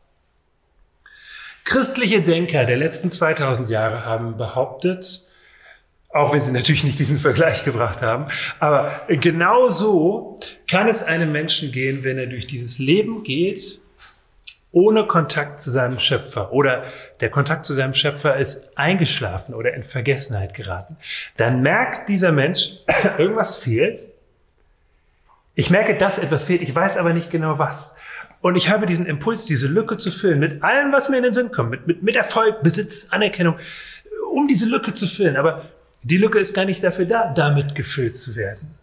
Christliche 1.64 2.22
Denker 2.22 2.64
der 2.64 2.76
letzten 2.76 3.10
2000 3.10 3.68
Jahre 3.68 4.04
haben 4.04 4.36
behauptet, 4.36 5.22
auch 6.10 6.32
wenn 6.32 6.42
sie 6.42 6.52
natürlich 6.52 6.84
nicht 6.84 6.98
diesen 6.98 7.16
Vergleich 7.16 7.64
gebracht 7.64 8.02
haben, 8.02 8.26
aber 8.58 9.02
genau 9.08 9.68
so 9.68 10.40
kann 10.68 10.88
es 10.88 11.02
einem 11.02 11.32
Menschen 11.32 11.72
gehen, 11.72 12.04
wenn 12.04 12.18
er 12.18 12.26
durch 12.26 12.46
dieses 12.46 12.78
Leben 12.78 13.22
geht, 13.22 13.80
ohne 14.72 15.06
Kontakt 15.06 15.60
zu 15.60 15.70
seinem 15.70 15.98
Schöpfer 15.98 16.52
oder 16.52 16.84
der 17.20 17.30
Kontakt 17.30 17.66
zu 17.66 17.74
seinem 17.74 17.94
Schöpfer 17.94 18.38
ist 18.38 18.76
eingeschlafen 18.76 19.54
oder 19.54 19.74
in 19.74 19.84
Vergessenheit 19.84 20.54
geraten. 20.54 20.96
Dann 21.36 21.60
merkt 21.60 22.08
dieser 22.08 22.32
Mensch, 22.32 22.78
irgendwas 23.18 23.58
fehlt. 23.58 24.06
Ich 25.54 25.68
merke, 25.68 25.96
dass 25.96 26.18
etwas 26.18 26.44
fehlt, 26.44 26.62
ich 26.62 26.74
weiß 26.74 26.96
aber 26.96 27.12
nicht 27.12 27.30
genau 27.30 27.58
was. 27.58 27.96
Und 28.40 28.56
ich 28.56 28.70
habe 28.70 28.86
diesen 28.86 29.06
Impuls, 29.06 29.44
diese 29.44 29.68
Lücke 29.68 29.98
zu 29.98 30.10
füllen, 30.10 30.40
mit 30.40 30.64
allem, 30.64 30.90
was 30.92 31.10
mir 31.10 31.18
in 31.18 31.22
den 31.22 31.34
Sinn 31.34 31.52
kommt, 31.52 31.70
mit, 31.70 31.86
mit, 31.86 32.02
mit 32.02 32.16
Erfolg, 32.16 32.62
Besitz, 32.62 33.08
Anerkennung, 33.10 33.56
um 34.32 34.48
diese 34.48 34.66
Lücke 34.66 34.94
zu 34.94 35.06
füllen. 35.06 35.36
Aber 35.36 35.66
die 36.02 36.16
Lücke 36.16 36.38
ist 36.38 36.54
gar 36.54 36.64
nicht 36.64 36.82
dafür 36.82 37.04
da, 37.04 37.32
damit 37.32 37.74
gefüllt 37.74 38.16
zu 38.16 38.34
werden. 38.34 38.74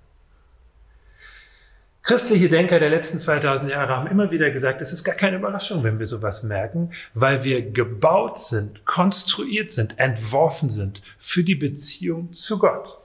Christliche 2.02 2.50
Denker 2.50 2.80
der 2.80 2.90
letzten 2.90 3.20
2000 3.20 3.70
Jahre 3.72 3.96
haben 3.96 4.08
immer 4.08 4.32
wieder 4.32 4.50
gesagt, 4.52 4.82
es 4.82 4.92
ist 4.92 5.04
gar 5.04 5.16
keine 5.16 5.38
Überraschung, 5.38 5.84
wenn 5.84 6.00
wir 6.00 6.06
sowas 6.06 6.44
merken, 6.44 6.92
weil 7.14 7.44
wir 7.44 7.62
gebaut 7.62 8.38
sind, 8.38 8.86
konstruiert 8.86 9.70
sind, 9.72 10.00
entworfen 10.00 10.70
sind 10.70 11.02
für 11.18 11.44
die 11.44 11.56
Beziehung 11.56 12.34
zu 12.34 12.58
Gott. 12.58 12.98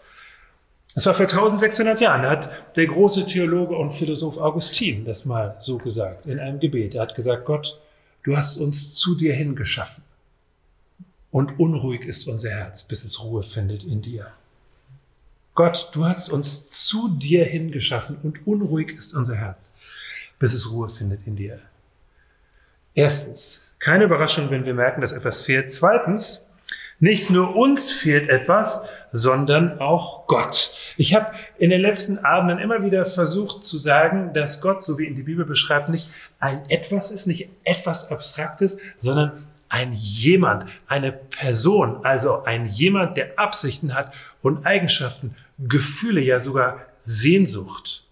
Das 0.95 1.07
war 1.07 1.15
vor 1.15 1.27
1600 1.27 2.01
Jahren. 2.01 2.23
Hat 2.23 2.77
der 2.77 2.87
große 2.87 3.27
Theologe 3.27 3.77
und 3.77 3.91
Philosoph 3.91 4.39
Augustin 4.39 5.05
das 5.05 5.25
mal 5.25 5.57
so 5.59 5.79
gesagt 5.79 6.27
in 6.27 6.39
einem 6.39 6.61
Gebet. 6.61 6.95
Er 6.95 7.03
hat 7.03 7.17
gesagt, 7.17 7.45
Gott, 7.47 7.81
du 8.23 8.37
hast 8.37 8.59
uns 8.59 8.95
zu 8.95 9.17
dir 9.17 9.35
hingeschaffen. 9.35 10.05
und 11.35 11.59
unruhig 11.59 12.05
ist 12.05 12.29
unser 12.29 12.51
Herz, 12.51 12.85
bis 12.85 13.03
es 13.03 13.21
Ruhe 13.25 13.43
findet 13.43 13.83
in 13.83 14.01
dir. 14.01 14.33
Gott, 15.55 15.91
du 15.93 16.05
hast 16.05 16.31
uns 16.31 16.69
zu 16.69 17.09
dir 17.09 17.45
hingeschaffen 17.45 18.17
und 18.23 18.47
unruhig 18.47 18.93
ist 18.93 19.15
unser 19.15 19.37
Herz, 19.37 19.75
bis 20.39 20.53
es 20.53 20.71
Ruhe 20.73 20.89
findet 20.89 21.27
in 21.27 21.37
dir. 21.37 21.61
Erstens, 22.93 23.73
keine 23.79 24.05
Überraschung, 24.05 24.51
wenn 24.51 24.65
wir 24.65 24.75
merken, 24.75 25.01
dass 25.01 25.13
etwas 25.13 25.41
fehlt. 25.43 25.71
Zweitens, 25.71 26.47
nicht 26.99 27.31
nur 27.31 27.55
uns 27.55 27.91
fehlt 27.91 28.29
etwas, 28.29 28.85
sondern 29.13 29.79
auch 29.81 30.27
Gott. 30.27 30.73
Ich 30.97 31.15
habe 31.15 31.33
in 31.59 31.71
den 31.71 31.81
letzten 31.81 32.19
Abenden 32.19 32.59
immer 32.59 32.83
wieder 32.83 33.05
versucht 33.05 33.65
zu 33.65 33.79
sagen, 33.79 34.33
dass 34.33 34.61
Gott, 34.61 34.83
so 34.83 34.99
wie 34.99 35.07
in 35.07 35.15
die 35.15 35.23
Bibel 35.23 35.45
beschreibt, 35.45 35.89
nicht 35.89 36.11
ein 36.41 36.69
etwas 36.69 37.11
ist, 37.11 37.27
nicht 37.27 37.49
etwas 37.63 38.11
Abstraktes, 38.11 38.79
sondern 38.99 39.47
ein 39.75 39.93
jemand, 39.93 40.67
eine 40.87 41.11
Person, 41.11 42.05
also 42.05 42.45
ein 42.45 42.69
jemand, 42.69 43.17
der 43.17 43.37
Absichten 43.41 43.93
hat 43.93 44.15
und 44.41 44.65
Eigenschaften, 44.65 45.35
Gefühle, 45.59 46.21
ja 46.21 46.39
sogar 46.39 46.87
Sehnsucht. 47.01 48.07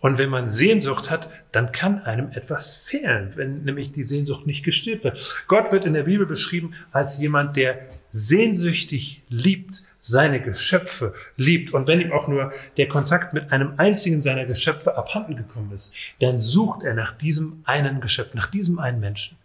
Und 0.00 0.18
wenn 0.18 0.28
man 0.28 0.46
Sehnsucht 0.46 1.10
hat, 1.10 1.30
dann 1.52 1.72
kann 1.72 2.02
einem 2.02 2.32
etwas 2.32 2.76
fehlen, 2.76 3.32
wenn 3.36 3.64
nämlich 3.64 3.92
die 3.92 4.02
Sehnsucht 4.02 4.46
nicht 4.46 4.62
gestillt 4.62 5.04
wird. 5.04 5.42
Gott 5.48 5.72
wird 5.72 5.86
in 5.86 5.94
der 5.94 6.02
Bibel 6.02 6.26
beschrieben 6.26 6.74
als 6.92 7.18
jemand, 7.18 7.56
der 7.56 7.88
sehnsüchtig 8.10 9.22
liebt, 9.30 9.84
seine 10.02 10.42
Geschöpfe 10.42 11.14
liebt. 11.38 11.72
Und 11.72 11.88
wenn 11.88 12.02
ihm 12.02 12.12
auch 12.12 12.28
nur 12.28 12.52
der 12.76 12.88
Kontakt 12.88 13.32
mit 13.32 13.52
einem 13.52 13.72
einzigen 13.78 14.20
seiner 14.20 14.44
Geschöpfe 14.44 14.98
abhanden 14.98 15.34
gekommen 15.34 15.72
ist, 15.72 15.94
dann 16.20 16.38
sucht 16.38 16.82
er 16.82 16.92
nach 16.92 17.16
diesem 17.16 17.62
einen 17.64 18.02
Geschöpf, 18.02 18.34
nach 18.34 18.48
diesem 18.48 18.78
einen 18.78 19.00
Menschen, 19.00 19.38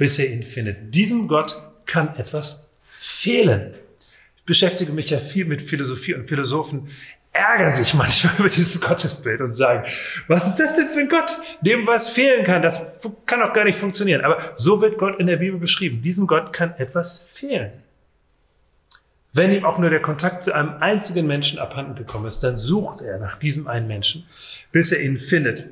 bis 0.00 0.18
er 0.18 0.30
ihn 0.30 0.42
findet. 0.42 0.94
Diesem 0.94 1.28
Gott 1.28 1.60
kann 1.84 2.16
etwas 2.16 2.70
fehlen. 2.90 3.74
Ich 4.38 4.44
beschäftige 4.44 4.92
mich 4.92 5.10
ja 5.10 5.18
viel 5.18 5.44
mit 5.44 5.60
Philosophie 5.60 6.14
und 6.14 6.26
Philosophen 6.26 6.88
ärgern 7.32 7.74
sich 7.74 7.92
manchmal 7.92 8.32
über 8.38 8.48
dieses 8.48 8.80
Gottesbild 8.80 9.42
und 9.42 9.52
sagen, 9.52 9.86
was 10.26 10.46
ist 10.46 10.58
das 10.58 10.74
denn 10.74 10.88
für 10.88 11.00
ein 11.00 11.08
Gott, 11.10 11.38
dem 11.60 11.86
was 11.86 12.08
fehlen 12.08 12.44
kann? 12.44 12.62
Das 12.62 12.98
kann 13.26 13.42
auch 13.42 13.52
gar 13.52 13.64
nicht 13.64 13.78
funktionieren. 13.78 14.22
Aber 14.22 14.40
so 14.56 14.80
wird 14.80 14.96
Gott 14.96 15.20
in 15.20 15.26
der 15.26 15.36
Bibel 15.36 15.60
beschrieben. 15.60 16.00
Diesem 16.00 16.26
Gott 16.26 16.54
kann 16.54 16.72
etwas 16.78 17.22
fehlen. 17.22 17.70
Wenn 19.34 19.52
ihm 19.52 19.66
auch 19.66 19.78
nur 19.78 19.90
der 19.90 20.00
Kontakt 20.00 20.42
zu 20.42 20.54
einem 20.54 20.78
einzigen 20.80 21.26
Menschen 21.26 21.58
abhanden 21.58 21.94
gekommen 21.94 22.24
ist, 22.24 22.38
dann 22.38 22.56
sucht 22.56 23.02
er 23.02 23.18
nach 23.18 23.38
diesem 23.38 23.68
einen 23.68 23.86
Menschen, 23.86 24.26
bis 24.72 24.92
er 24.92 25.02
ihn 25.02 25.18
findet. 25.18 25.66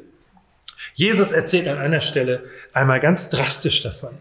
Jesus 0.95 1.33
erzählt 1.33 1.68
an 1.68 1.78
einer 1.78 2.00
Stelle 2.00 2.42
einmal 2.73 3.00
ganz 3.00 3.28
drastisch 3.28 3.83
davon. 3.83 4.14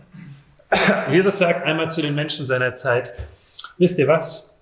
Jesus 1.11 1.37
sagt 1.37 1.65
einmal 1.65 1.89
zu 1.91 2.01
den 2.01 2.15
Menschen 2.15 2.45
seiner 2.45 2.73
Zeit, 2.73 3.13
wisst 3.77 3.97
ihr 3.99 4.07
was? 4.07 4.53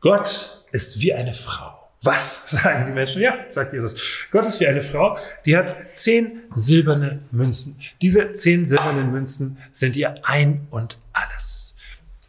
Gott 0.00 0.62
ist 0.72 1.00
wie 1.00 1.14
eine 1.14 1.32
Frau. 1.32 1.74
Was, 2.02 2.50
sagen 2.50 2.86
die 2.86 2.92
Menschen? 2.92 3.22
Ja, 3.22 3.38
sagt 3.48 3.72
Jesus. 3.72 3.96
Gott 4.30 4.46
ist 4.46 4.60
wie 4.60 4.66
eine 4.66 4.80
Frau, 4.80 5.18
die 5.44 5.56
hat 5.56 5.76
zehn 5.94 6.42
silberne 6.54 7.20
Münzen. 7.30 7.80
Diese 8.00 8.32
zehn 8.32 8.66
silbernen 8.66 9.10
Münzen 9.10 9.58
sind 9.72 9.96
ihr 9.96 10.14
ein 10.22 10.66
und 10.70 10.98
alles. 11.12 11.76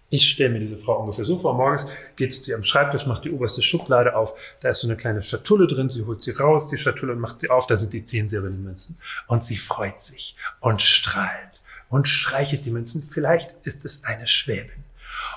Ich 0.10 0.28
stelle 0.28 0.50
mir 0.50 0.60
diese 0.60 0.78
Frau 0.78 1.00
ungefähr 1.00 1.26
so 1.26 1.38
vor. 1.38 1.54
Morgens 1.54 1.88
geht 2.16 2.34
sie 2.34 2.42
zu 2.42 2.52
ihrem 2.52 2.64
Schreibtisch, 2.64 3.06
macht 3.06 3.26
die 3.26 3.32
oberste 3.32 3.62
Schublade 3.62 4.16
auf. 4.16 4.34
Da 4.62 4.70
ist 4.70 4.80
so 4.80 4.88
eine 4.88 4.98
kleine 4.98 5.22
Schatulle 5.22 5.68
drin. 5.68 5.90
Sie 5.90 6.06
holt 6.06 6.24
sie 6.24 6.32
raus, 6.32 6.68
die 6.68 6.78
Schatulle, 6.78 7.14
und 7.14 7.20
macht 7.20 7.42
sie 7.42 7.50
auf. 7.50 7.68
Da 7.68 7.76
sind 7.76 7.94
die 7.94 8.04
zehn 8.04 8.28
silbernen 8.28 8.64
Münzen. 8.64 9.00
Und 9.28 9.44
sie 9.44 9.58
freut 9.58 10.00
sich 10.00 10.36
und 10.62 10.82
strahlt 10.82 11.62
und 11.90 12.08
streichelt 12.08 12.66
die 12.66 12.72
Münzen. 12.72 13.04
Vielleicht 13.04 13.56
ist 13.64 13.86
es 13.86 14.04
eine 14.04 14.26
Schwäbin. 14.26 14.84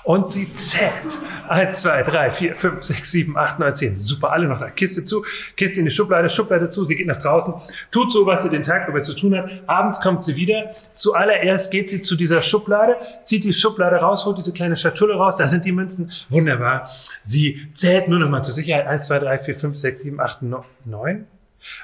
Und 0.03 0.27
sie 0.27 0.51
zählt. 0.51 1.17
Eins, 1.47 1.81
zwei, 1.81 2.03
drei, 2.03 2.29
vier, 2.29 2.55
fünf, 2.55 2.81
sechs, 2.81 3.11
sieben, 3.11 3.37
acht, 3.37 3.59
neun, 3.59 3.73
zehn. 3.73 3.95
Super, 3.95 4.31
alle 4.31 4.47
noch 4.47 4.59
da. 4.59 4.69
Kiste 4.69 5.05
zu, 5.05 5.23
Kiste 5.55 5.79
in 5.79 5.85
die 5.85 5.91
Schublade, 5.91 6.29
Schublade 6.29 6.69
zu. 6.69 6.85
Sie 6.85 6.95
geht 6.95 7.07
nach 7.07 7.21
draußen, 7.21 7.53
tut 7.91 8.11
so, 8.11 8.25
was 8.25 8.43
sie 8.43 8.49
den 8.49 8.63
Tag 8.63 8.87
über 8.87 9.01
zu 9.01 9.13
tun 9.13 9.37
hat. 9.37 9.63
Abends 9.67 10.01
kommt 10.01 10.23
sie 10.23 10.35
wieder. 10.35 10.71
Zuallererst 10.93 11.71
geht 11.71 11.89
sie 11.89 12.01
zu 12.01 12.15
dieser 12.15 12.41
Schublade, 12.41 12.97
zieht 13.23 13.43
die 13.43 13.53
Schublade 13.53 13.97
raus, 13.97 14.25
holt 14.25 14.37
diese 14.37 14.53
kleine 14.53 14.75
Schatulle 14.75 15.15
raus. 15.15 15.37
Da 15.37 15.47
sind 15.47 15.65
die 15.65 15.71
Münzen. 15.71 16.11
Wunderbar. 16.29 16.89
Sie 17.23 17.67
zählt 17.73 18.07
nur 18.07 18.19
noch 18.19 18.29
mal 18.29 18.43
zur 18.43 18.53
Sicherheit. 18.53 18.87
Eins, 18.87 19.07
zwei, 19.07 19.19
drei, 19.19 19.37
vier, 19.37 19.55
fünf, 19.55 19.77
sechs, 19.77 20.01
sieben, 20.01 20.19
acht, 20.19 20.41
neun. 20.41 21.27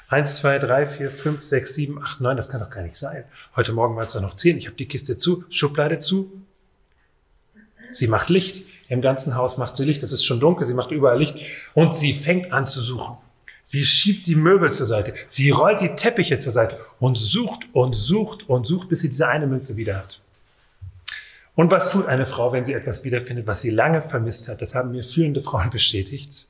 Eins, 0.10 0.38
zwei, 0.38 0.58
drei, 0.58 0.86
vier, 0.86 1.10
fünf, 1.10 1.42
sechs, 1.42 1.76
sieben, 1.76 2.02
acht, 2.02 2.20
neun. 2.22 2.36
Das 2.36 2.50
kann 2.50 2.60
doch 2.60 2.70
gar 2.70 2.82
nicht 2.82 2.98
sein. 2.98 3.24
Heute 3.56 3.72
Morgen 3.72 3.96
waren 3.96 4.06
es 4.08 4.14
da 4.14 4.20
noch 4.20 4.34
zehn. 4.34 4.58
Ich 4.58 4.68
habe 4.68 4.76
die 4.76 4.88
Kiste 4.88 5.18
zu, 5.18 5.46
Schublade 5.50 6.00
zu, 6.00 6.32
Sie 7.92 8.08
macht 8.08 8.30
Licht. 8.30 8.64
Im 8.88 9.02
ganzen 9.02 9.36
Haus 9.36 9.58
macht 9.58 9.76
sie 9.76 9.86
Licht. 9.86 10.02
Es 10.04 10.12
ist 10.12 10.24
schon 10.24 10.40
dunkel. 10.40 10.66
Sie 10.66 10.74
macht 10.74 10.92
überall 10.92 11.20
Licht. 11.20 11.38
Und 11.74 11.96
sie 11.96 12.14
fängt 12.14 12.52
an 12.52 12.66
zu 12.66 12.80
suchen. 12.80 13.18
Sie 13.64 13.86
schiebt 13.86 14.26
die 14.26 14.36
Möbel 14.36 14.72
zur 14.72 14.88
Seite. 14.88 15.14
Sie 15.28 15.52
rollt 15.52 15.82
die 15.82 15.90
Teppiche 15.90 16.40
zur 16.40 16.52
Seite 16.52 16.80
und 17.00 17.20
sucht 17.20 17.68
und 17.74 17.96
sucht 17.96 18.50
und 18.50 18.66
sucht, 18.66 18.90
bis 18.90 19.02
sie 19.02 19.10
diese 19.10 19.28
eine 19.28 19.46
Münze 19.46 19.78
wieder 19.78 19.98
hat. 19.98 20.22
Und 21.54 21.70
was 21.70 21.92
tut 21.92 22.08
eine 22.08 22.26
Frau, 22.26 22.52
wenn 22.52 22.66
sie 22.66 22.74
etwas 22.74 23.04
wiederfindet, 23.04 23.46
was 23.46 23.62
sie 23.62 23.70
lange 23.70 24.02
vermisst 24.02 24.48
hat? 24.48 24.62
Das 24.62 24.74
haben 24.74 24.92
mir 24.92 25.04
führende 25.04 25.42
Frauen 25.42 25.70
bestätigt. 25.70 26.48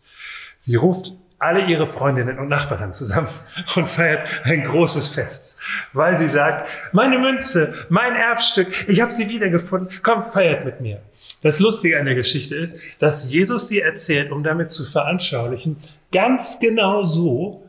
Sie 0.57 0.75
ruft 0.75 1.13
alle 1.39 1.65
ihre 1.65 1.87
Freundinnen 1.87 2.37
und 2.37 2.49
Nachbarn 2.49 2.93
zusammen 2.93 3.29
und 3.75 3.87
feiert 3.87 4.27
ein 4.43 4.63
großes 4.63 5.07
Fest, 5.07 5.57
weil 5.93 6.17
sie 6.17 6.27
sagt, 6.27 6.69
meine 6.91 7.17
Münze, 7.17 7.73
mein 7.89 8.15
Erbstück, 8.15 8.67
ich 8.87 9.01
habe 9.01 9.13
sie 9.13 9.29
wiedergefunden, 9.29 9.89
komm, 10.03 10.23
feiert 10.23 10.65
mit 10.65 10.81
mir. 10.81 11.01
Das 11.41 11.59
Lustige 11.59 11.99
an 11.99 12.05
der 12.05 12.15
Geschichte 12.15 12.55
ist, 12.55 12.79
dass 12.99 13.31
Jesus 13.31 13.69
sie 13.69 13.79
erzählt, 13.79 14.31
um 14.31 14.43
damit 14.43 14.71
zu 14.71 14.83
veranschaulichen, 14.83 15.77
ganz 16.11 16.59
genau 16.59 17.03
so 17.03 17.65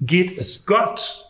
geht 0.00 0.38
es 0.38 0.64
Gott, 0.64 1.28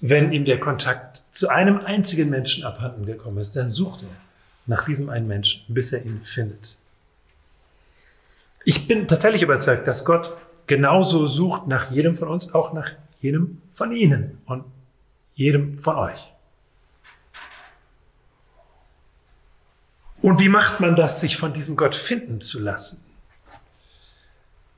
wenn 0.00 0.32
ihm 0.32 0.44
der 0.44 0.58
Kontakt 0.58 1.22
zu 1.32 1.48
einem 1.48 1.78
einzigen 1.78 2.30
Menschen 2.30 2.64
abhanden 2.64 3.04
gekommen 3.04 3.38
ist, 3.38 3.56
dann 3.56 3.70
sucht 3.70 4.02
er 4.02 4.08
nach 4.66 4.84
diesem 4.84 5.10
einen 5.10 5.28
Menschen, 5.28 5.64
bis 5.68 5.92
er 5.92 6.04
ihn 6.04 6.22
findet. 6.22 6.76
Ich 8.64 8.86
bin 8.88 9.08
tatsächlich 9.08 9.42
überzeugt, 9.42 9.86
dass 9.86 10.04
Gott 10.04 10.36
genauso 10.68 11.26
sucht 11.26 11.66
nach 11.66 11.90
jedem 11.90 12.14
von 12.14 12.28
uns, 12.28 12.54
auch 12.54 12.72
nach 12.72 12.92
jedem 13.20 13.60
von 13.74 13.90
Ihnen 13.90 14.38
und 14.46 14.64
jedem 15.34 15.80
von 15.80 15.96
euch. 15.96 16.32
Und 20.20 20.40
wie 20.40 20.48
macht 20.48 20.80
man 20.80 20.96
das, 20.96 21.20
sich 21.20 21.36
von 21.36 21.52
diesem 21.52 21.76
Gott 21.76 21.94
finden 21.94 22.40
zu 22.40 22.60
lassen? 22.60 23.04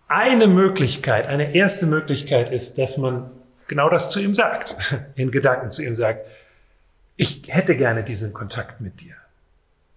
Eine 0.06 0.48
Möglichkeit, 0.48 1.26
eine 1.26 1.54
erste 1.54 1.86
Möglichkeit 1.86 2.50
ist, 2.50 2.78
dass 2.78 2.96
man 2.96 3.30
genau 3.68 3.88
das 3.88 4.10
zu 4.10 4.20
ihm 4.20 4.34
sagt, 4.34 4.76
in 5.14 5.30
Gedanken 5.30 5.70
zu 5.70 5.82
ihm 5.82 5.96
sagt, 5.96 6.26
ich 7.16 7.42
hätte 7.48 7.76
gerne 7.76 8.02
diesen 8.02 8.32
Kontakt 8.32 8.80
mit 8.80 9.00
dir. 9.00 9.14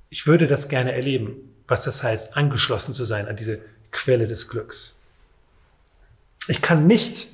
Ich 0.09 0.27
würde 0.27 0.47
das 0.47 0.69
gerne 0.69 0.93
erleben, 0.93 1.35
was 1.67 1.83
das 1.85 2.03
heißt, 2.03 2.37
angeschlossen 2.37 2.93
zu 2.93 3.03
sein 3.03 3.27
an 3.27 3.35
diese 3.35 3.59
Quelle 3.91 4.27
des 4.27 4.47
Glücks. 4.47 4.95
Ich 6.47 6.61
kann 6.61 6.87
nicht 6.87 7.27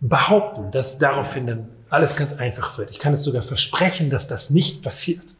behaupten, 0.00 0.70
dass 0.70 0.98
daraufhin 0.98 1.46
dann 1.46 1.68
alles 1.88 2.16
ganz 2.16 2.34
einfach 2.34 2.78
wird. 2.78 2.90
Ich 2.90 2.98
kann 2.98 3.12
es 3.12 3.22
sogar 3.22 3.42
versprechen, 3.42 4.10
dass 4.10 4.26
das 4.26 4.50
nicht 4.50 4.82
passiert. 4.82 5.36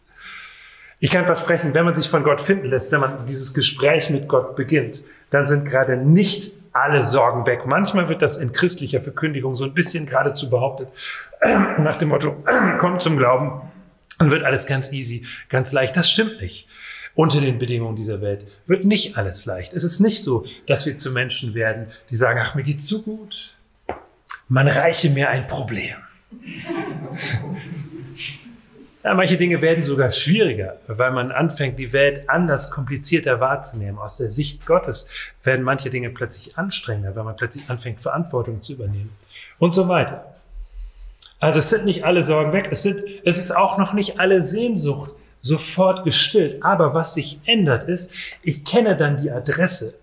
Ich 1.00 1.10
kann 1.10 1.26
versprechen, 1.26 1.74
wenn 1.74 1.84
man 1.84 1.96
sich 1.96 2.08
von 2.08 2.22
Gott 2.22 2.40
finden 2.40 2.68
lässt, 2.68 2.92
wenn 2.92 3.00
man 3.00 3.26
dieses 3.26 3.54
Gespräch 3.54 4.10
mit 4.10 4.28
Gott 4.28 4.54
beginnt, 4.54 5.02
dann 5.30 5.46
sind 5.46 5.64
gerade 5.64 5.96
nicht 5.96 6.52
alle 6.72 7.02
Sorgen 7.02 7.44
weg. 7.44 7.66
Manchmal 7.66 8.08
wird 8.08 8.22
das 8.22 8.36
in 8.36 8.52
christlicher 8.52 9.00
Verkündigung 9.00 9.56
so 9.56 9.64
ein 9.64 9.74
bisschen 9.74 10.06
geradezu 10.06 10.48
behauptet, 10.48 10.88
nach 11.78 11.96
dem 11.96 12.10
Motto, 12.10 12.36
kommt 12.78 13.02
zum 13.02 13.16
Glauben, 13.16 13.62
dann 14.18 14.30
wird 14.30 14.44
alles 14.44 14.66
ganz 14.66 14.92
easy, 14.92 15.26
ganz 15.48 15.72
leicht. 15.72 15.96
Das 15.96 16.08
stimmt 16.08 16.40
nicht 16.40 16.68
unter 17.14 17.40
den 17.40 17.58
Bedingungen 17.58 17.96
dieser 17.96 18.20
Welt 18.20 18.46
wird 18.66 18.84
nicht 18.84 19.16
alles 19.16 19.44
leicht. 19.44 19.74
Es 19.74 19.84
ist 19.84 20.00
nicht 20.00 20.22
so, 20.22 20.44
dass 20.66 20.86
wir 20.86 20.96
zu 20.96 21.10
Menschen 21.10 21.54
werden, 21.54 21.86
die 22.10 22.16
sagen, 22.16 22.40
ach, 22.42 22.54
mir 22.54 22.62
geht's 22.62 22.86
so 22.86 23.02
gut. 23.02 23.54
Man 24.48 24.68
reiche 24.68 25.10
mir 25.10 25.30
ein 25.30 25.46
Problem. 25.46 25.96
Ja, 29.04 29.14
manche 29.14 29.36
Dinge 29.36 29.60
werden 29.60 29.82
sogar 29.82 30.12
schwieriger, 30.12 30.76
weil 30.86 31.10
man 31.10 31.32
anfängt, 31.32 31.76
die 31.76 31.92
Welt 31.92 32.28
anders, 32.28 32.70
komplizierter 32.70 33.40
wahrzunehmen. 33.40 33.98
Aus 33.98 34.16
der 34.16 34.28
Sicht 34.28 34.64
Gottes 34.64 35.08
werden 35.42 35.64
manche 35.64 35.90
Dinge 35.90 36.10
plötzlich 36.10 36.56
anstrengender, 36.56 37.16
weil 37.16 37.24
man 37.24 37.34
plötzlich 37.34 37.68
anfängt, 37.68 38.00
Verantwortung 38.00 38.62
zu 38.62 38.74
übernehmen 38.74 39.10
und 39.58 39.74
so 39.74 39.88
weiter. 39.88 40.36
Also 41.40 41.58
es 41.58 41.70
sind 41.70 41.84
nicht 41.84 42.04
alle 42.04 42.22
Sorgen 42.22 42.52
weg, 42.52 42.68
es, 42.70 42.84
sind, 42.84 43.02
es 43.24 43.38
ist 43.38 43.50
auch 43.50 43.76
noch 43.76 43.92
nicht 43.92 44.20
alle 44.20 44.40
Sehnsucht 44.40 45.10
sofort 45.42 46.04
gestillt. 46.04 46.62
Aber 46.62 46.94
was 46.94 47.14
sich 47.14 47.40
ändert 47.44 47.88
ist, 47.88 48.14
ich 48.42 48.64
kenne 48.64 48.96
dann 48.96 49.20
die 49.20 49.30
Adresse 49.30 49.94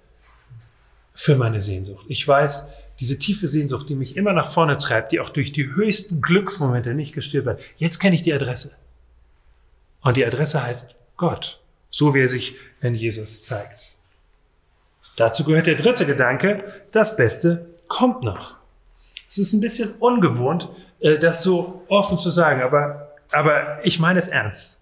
für 1.13 1.36
meine 1.36 1.60
Sehnsucht. 1.60 2.06
Ich 2.08 2.25
weiß, 2.28 2.67
diese 2.99 3.17
tiefe 3.17 3.47
Sehnsucht, 3.47 3.89
die 3.89 3.95
mich 3.95 4.17
immer 4.17 4.34
nach 4.34 4.52
vorne 4.52 4.78
treibt, 4.78 5.12
die 5.12 5.19
auch 5.19 5.30
durch 5.30 5.52
die 5.52 5.73
höchsten 5.73 6.21
Glücksmomente 6.21 6.93
nicht 6.93 7.13
gestillt 7.13 7.45
wird. 7.45 7.62
Jetzt 7.78 7.99
kenne 7.99 8.15
ich 8.15 8.21
die 8.21 8.34
Adresse. 8.34 8.75
Und 10.02 10.17
die 10.17 10.25
Adresse 10.25 10.63
heißt 10.63 10.95
Gott, 11.17 11.60
so 11.89 12.13
wie 12.13 12.21
er 12.21 12.30
sich 12.30 12.56
in 12.82 12.95
Jesus 12.95 13.43
zeigt. 13.43 13.95
Dazu 15.15 15.43
gehört 15.43 15.67
der 15.67 15.75
dritte 15.75 16.06
Gedanke, 16.06 16.63
das 16.91 17.15
Beste 17.15 17.67
kommt 17.88 18.23
noch. 18.23 18.56
Es 19.28 19.38
ist 19.38 19.54
ein 19.54 19.62
bisschen 19.62 19.91
ungewohnt, 19.99 20.69
äh, 20.99 21.17
das 21.17 21.43
so 21.43 21.84
offen 21.88 22.17
zu 22.17 22.30
sagen, 22.30 22.62
aber, 22.62 23.15
aber 23.32 23.86
ich 23.86 23.99
meine 23.99 24.19
es 24.19 24.30
ernst. 24.30 24.78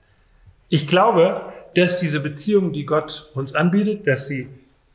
Ich 0.69 0.87
glaube, 0.87 1.53
dass 1.75 1.99
diese 1.99 2.19
Beziehung, 2.19 2.73
die 2.73 2.85
Gott 2.85 3.31
uns 3.33 3.55
anbietet, 3.55 4.07
dass 4.07 4.27
sie 4.27 4.49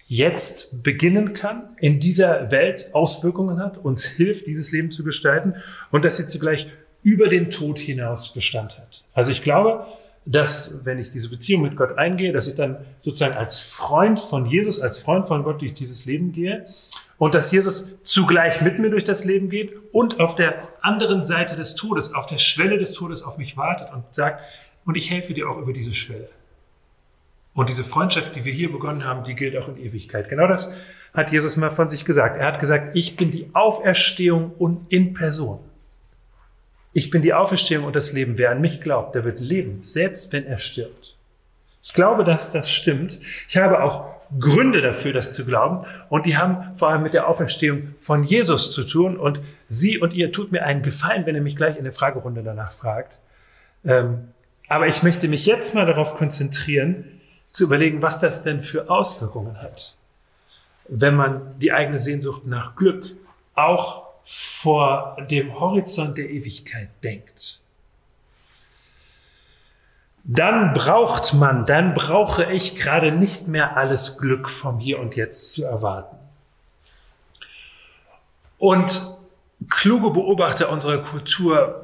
jetzt 0.06 0.82
beginnen 0.82 1.32
kann, 1.32 1.70
in 1.78 2.00
dieser 2.00 2.50
Welt 2.50 2.90
Auswirkungen 2.92 3.58
hat, 3.58 3.78
uns 3.78 4.04
hilft, 4.04 4.46
dieses 4.46 4.72
Leben 4.72 4.90
zu 4.90 5.04
gestalten 5.04 5.54
und 5.90 6.04
dass 6.04 6.18
sie 6.18 6.26
zugleich 6.26 6.66
über 7.02 7.28
den 7.28 7.48
Tod 7.48 7.78
hinaus 7.78 8.34
Bestand 8.34 8.78
hat. 8.78 9.04
Also 9.14 9.32
ich 9.32 9.42
glaube, 9.42 9.86
dass 10.26 10.84
wenn 10.84 10.98
ich 10.98 11.08
diese 11.08 11.30
Beziehung 11.30 11.62
mit 11.62 11.76
Gott 11.76 11.98
eingehe, 11.98 12.32
dass 12.32 12.46
ich 12.46 12.54
dann 12.54 12.84
sozusagen 13.00 13.34
als 13.34 13.58
Freund 13.58 14.20
von 14.20 14.46
Jesus, 14.46 14.80
als 14.80 14.98
Freund 14.98 15.26
von 15.26 15.42
Gott 15.42 15.62
durch 15.62 15.74
dieses 15.74 16.04
Leben 16.04 16.32
gehe 16.32 16.66
und 17.18 17.34
dass 17.34 17.50
Jesus 17.50 18.02
zugleich 18.02 18.60
mit 18.60 18.78
mir 18.78 18.90
durch 18.90 19.04
das 19.04 19.24
Leben 19.24 19.48
geht 19.48 19.72
und 19.92 20.20
auf 20.20 20.34
der 20.34 20.68
anderen 20.80 21.22
Seite 21.22 21.56
des 21.56 21.74
Todes, 21.74 22.14
auf 22.14 22.26
der 22.26 22.38
Schwelle 22.38 22.78
des 22.78 22.92
Todes 22.92 23.22
auf 23.22 23.38
mich 23.38 23.56
wartet 23.56 23.92
und 23.92 24.04
sagt, 24.10 24.42
und 24.84 24.96
ich 24.96 25.10
helfe 25.10 25.34
dir 25.34 25.48
auch 25.48 25.58
über 25.58 25.72
diese 25.72 25.92
Schwelle. 25.92 26.28
Und 27.54 27.68
diese 27.68 27.84
Freundschaft, 27.84 28.34
die 28.34 28.44
wir 28.44 28.52
hier 28.52 28.72
begonnen 28.72 29.04
haben, 29.04 29.24
die 29.24 29.34
gilt 29.34 29.56
auch 29.56 29.68
in 29.68 29.76
Ewigkeit. 29.76 30.28
Genau 30.28 30.46
das 30.46 30.74
hat 31.12 31.30
Jesus 31.30 31.56
mal 31.56 31.70
von 31.70 31.90
sich 31.90 32.04
gesagt. 32.04 32.38
Er 32.38 32.46
hat 32.46 32.58
gesagt, 32.58 32.96
ich 32.96 33.16
bin 33.16 33.30
die 33.30 33.50
Auferstehung 33.52 34.52
und 34.58 34.86
in 34.90 35.12
Person. 35.12 35.60
Ich 36.94 37.10
bin 37.10 37.22
die 37.22 37.34
Auferstehung 37.34 37.84
und 37.84 37.96
das 37.96 38.12
Leben. 38.12 38.38
Wer 38.38 38.50
an 38.50 38.60
mich 38.60 38.80
glaubt, 38.80 39.14
der 39.14 39.24
wird 39.24 39.40
leben, 39.40 39.82
selbst 39.82 40.32
wenn 40.32 40.46
er 40.46 40.58
stirbt. 40.58 41.16
Ich 41.82 41.92
glaube, 41.94 42.24
dass 42.24 42.52
das 42.52 42.70
stimmt. 42.70 43.18
Ich 43.48 43.56
habe 43.56 43.82
auch 43.82 44.12
Gründe 44.38 44.80
dafür, 44.80 45.12
das 45.12 45.34
zu 45.34 45.44
glauben. 45.44 45.84
Und 46.08 46.26
die 46.26 46.36
haben 46.36 46.76
vor 46.76 46.88
allem 46.88 47.02
mit 47.02 47.12
der 47.12 47.28
Auferstehung 47.28 47.94
von 48.00 48.24
Jesus 48.24 48.72
zu 48.72 48.84
tun. 48.84 49.16
Und 49.16 49.40
Sie 49.68 49.98
und 49.98 50.14
ihr 50.14 50.32
tut 50.32 50.52
mir 50.52 50.64
einen 50.64 50.82
Gefallen, 50.82 51.26
wenn 51.26 51.34
ihr 51.34 51.42
mich 51.42 51.56
gleich 51.56 51.76
in 51.76 51.84
der 51.84 51.92
Fragerunde 51.92 52.42
danach 52.42 52.72
fragt. 52.72 53.18
Ähm, 53.84 54.28
aber 54.72 54.88
ich 54.88 55.02
möchte 55.02 55.28
mich 55.28 55.44
jetzt 55.44 55.74
mal 55.74 55.84
darauf 55.84 56.16
konzentrieren, 56.16 57.20
zu 57.48 57.64
überlegen, 57.64 58.00
was 58.00 58.20
das 58.20 58.42
denn 58.42 58.62
für 58.62 58.88
Auswirkungen 58.88 59.60
hat, 59.60 59.98
wenn 60.88 61.14
man 61.14 61.58
die 61.58 61.72
eigene 61.72 61.98
Sehnsucht 61.98 62.46
nach 62.46 62.74
Glück 62.74 63.04
auch 63.54 64.04
vor 64.24 65.18
dem 65.30 65.60
Horizont 65.60 66.16
der 66.16 66.30
Ewigkeit 66.30 66.88
denkt. 67.04 67.60
Dann 70.24 70.72
braucht 70.72 71.34
man, 71.34 71.66
dann 71.66 71.92
brauche 71.92 72.50
ich 72.50 72.74
gerade 72.74 73.12
nicht 73.12 73.48
mehr 73.48 73.76
alles 73.76 74.16
Glück 74.16 74.48
vom 74.48 74.78
Hier 74.78 75.00
und 75.00 75.16
Jetzt 75.16 75.52
zu 75.52 75.64
erwarten. 75.64 76.16
Und 78.56 79.02
kluge 79.68 80.12
Beobachter 80.12 80.70
unserer 80.70 81.02
Kultur 81.02 81.81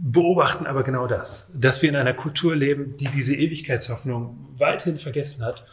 beobachten 0.00 0.66
aber 0.66 0.82
genau 0.82 1.06
das, 1.06 1.52
dass 1.56 1.82
wir 1.82 1.88
in 1.88 1.96
einer 1.96 2.14
Kultur 2.14 2.54
leben, 2.54 2.96
die 2.96 3.08
diese 3.08 3.34
Ewigkeitshoffnung 3.34 4.54
weithin 4.56 4.98
vergessen 4.98 5.44
hat 5.44 5.64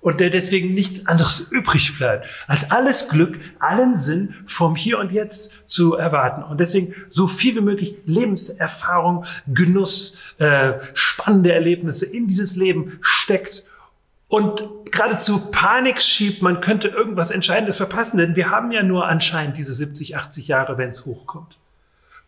und 0.00 0.20
der 0.20 0.30
deswegen 0.30 0.74
nichts 0.74 1.06
anderes 1.06 1.40
übrig 1.50 1.96
bleibt, 1.96 2.26
als 2.46 2.70
alles 2.70 3.08
Glück, 3.08 3.38
allen 3.58 3.94
Sinn 3.94 4.34
vom 4.46 4.76
Hier 4.76 4.98
und 4.98 5.12
Jetzt 5.12 5.68
zu 5.68 5.94
erwarten. 5.94 6.42
Und 6.42 6.60
deswegen 6.60 6.94
so 7.08 7.26
viel 7.26 7.56
wie 7.56 7.62
möglich 7.62 7.96
Lebenserfahrung, 8.04 9.24
Genuss, 9.46 10.34
äh, 10.38 10.74
spannende 10.92 11.52
Erlebnisse 11.52 12.06
in 12.06 12.26
dieses 12.26 12.56
Leben 12.56 12.98
steckt 13.00 13.64
und 14.28 14.62
geradezu 14.90 15.38
Panik 15.50 16.02
schiebt, 16.02 16.42
man 16.42 16.60
könnte 16.60 16.88
irgendwas 16.88 17.30
Entscheidendes 17.30 17.76
verpassen, 17.76 18.18
denn 18.18 18.36
wir 18.36 18.50
haben 18.50 18.72
ja 18.72 18.82
nur 18.82 19.06
anscheinend 19.06 19.56
diese 19.56 19.72
70, 19.72 20.16
80 20.16 20.48
Jahre, 20.48 20.76
wenn 20.76 20.90
es 20.90 21.06
hochkommt. 21.06 21.58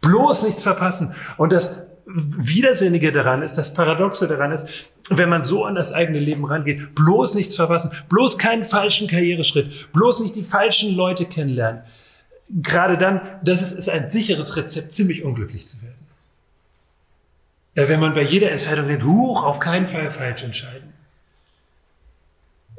Bloß 0.00 0.42
nichts 0.44 0.62
verpassen. 0.62 1.14
Und 1.37 1.52
das 1.52 1.76
Widersinnige 2.06 3.11
daran 3.11 3.42
ist, 3.42 3.54
das 3.54 3.74
Paradoxe 3.74 4.28
daran 4.28 4.52
ist, 4.52 4.68
wenn 5.11 5.28
man 5.28 5.42
so 5.42 5.64
an 5.64 5.74
das 5.74 5.92
eigene 5.92 6.20
Leben 6.20 6.44
rangeht, 6.44 6.94
bloß 6.94 7.35
nichts 7.35 7.56
verpassen, 7.56 7.90
bloß 8.09 8.38
keinen 8.38 8.62
falschen 8.62 9.09
Karriereschritt, 9.09 9.92
bloß 9.92 10.20
nicht 10.20 10.37
die 10.37 10.44
falschen 10.44 10.94
Leute 10.94 11.24
kennenlernen. 11.26 11.82
Gerade 12.48 12.96
dann, 12.96 13.20
das 13.42 13.61
ist, 13.61 13.72
ist 13.72 13.88
ein 13.88 14.06
sicheres 14.06 14.56
Rezept, 14.56 14.92
ziemlich 14.92 15.24
unglücklich 15.24 15.66
zu 15.66 15.82
werden. 15.82 16.06
Wenn 17.74 18.00
man 18.00 18.14
bei 18.14 18.22
jeder 18.22 18.52
Entscheidung 18.52 18.87
denkt, 18.87 19.04
huch, 19.04 19.42
auf 19.42 19.59
keinen 19.59 19.88
Fall 19.88 20.11
falsch 20.11 20.44
entscheiden. 20.44 20.95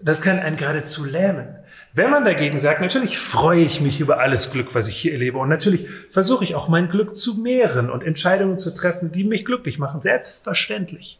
Das 0.08 0.22
kann 0.22 0.40
einen 0.40 0.56
geradezu 0.56 1.04
lähmen. 1.04 1.54
Wenn 1.94 2.10
man 2.10 2.24
dagegen 2.24 2.60
sagt, 2.60 2.80
natürlich 2.80 3.18
freue 3.20 3.60
ich 3.60 3.82
mich 3.82 4.00
über 4.00 4.20
alles 4.20 4.52
Glück, 4.52 4.74
was 4.74 4.88
ich 4.88 4.96
hier 4.96 5.12
erlebe 5.12 5.38
und 5.38 5.50
natürlich 5.50 5.86
versuche 6.10 6.46
ich 6.46 6.56
auch 6.56 6.70
mein 6.70 6.88
Glück 6.88 7.14
zu 7.14 7.36
mehren 7.36 7.90
und 7.90 8.06
Entscheidungen 8.06 8.58
zu 8.58 8.74
treffen, 8.74 9.12
die 9.12 9.26
mich 9.26 9.44
glücklich 9.44 9.80
machen, 9.80 10.02
selbstverständlich. 10.02 11.20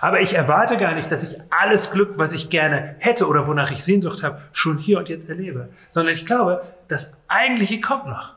Aber 0.00 0.22
ich 0.22 0.32
erwarte 0.32 0.78
gar 0.78 0.94
nicht, 0.94 1.12
dass 1.12 1.22
ich 1.22 1.38
alles 1.50 1.90
Glück, 1.90 2.14
was 2.16 2.32
ich 2.32 2.48
gerne 2.48 2.96
hätte 2.98 3.26
oder 3.26 3.46
wonach 3.46 3.70
ich 3.70 3.84
Sehnsucht 3.84 4.22
habe, 4.22 4.40
schon 4.52 4.78
hier 4.78 4.96
und 4.96 5.10
jetzt 5.10 5.28
erlebe, 5.28 5.68
sondern 5.90 6.14
ich 6.14 6.24
glaube, 6.24 6.62
das 6.88 7.18
Eigentliche 7.28 7.82
kommt 7.82 8.06
noch. 8.06 8.36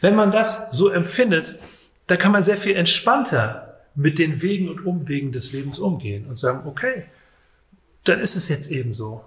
Wenn 0.00 0.14
man 0.14 0.32
das 0.32 0.70
so 0.70 0.88
empfindet, 0.88 1.58
da 2.06 2.16
kann 2.16 2.32
man 2.32 2.44
sehr 2.44 2.56
viel 2.56 2.76
entspannter 2.76 3.82
mit 3.94 4.18
den 4.18 4.40
Wegen 4.40 4.70
und 4.70 4.86
Umwegen 4.86 5.32
des 5.32 5.52
Lebens 5.52 5.78
umgehen 5.78 6.24
und 6.26 6.38
sagen, 6.38 6.62
okay, 6.64 7.04
dann 8.04 8.20
ist 8.20 8.36
es 8.36 8.48
jetzt 8.48 8.70
eben 8.70 8.92
so. 8.92 9.24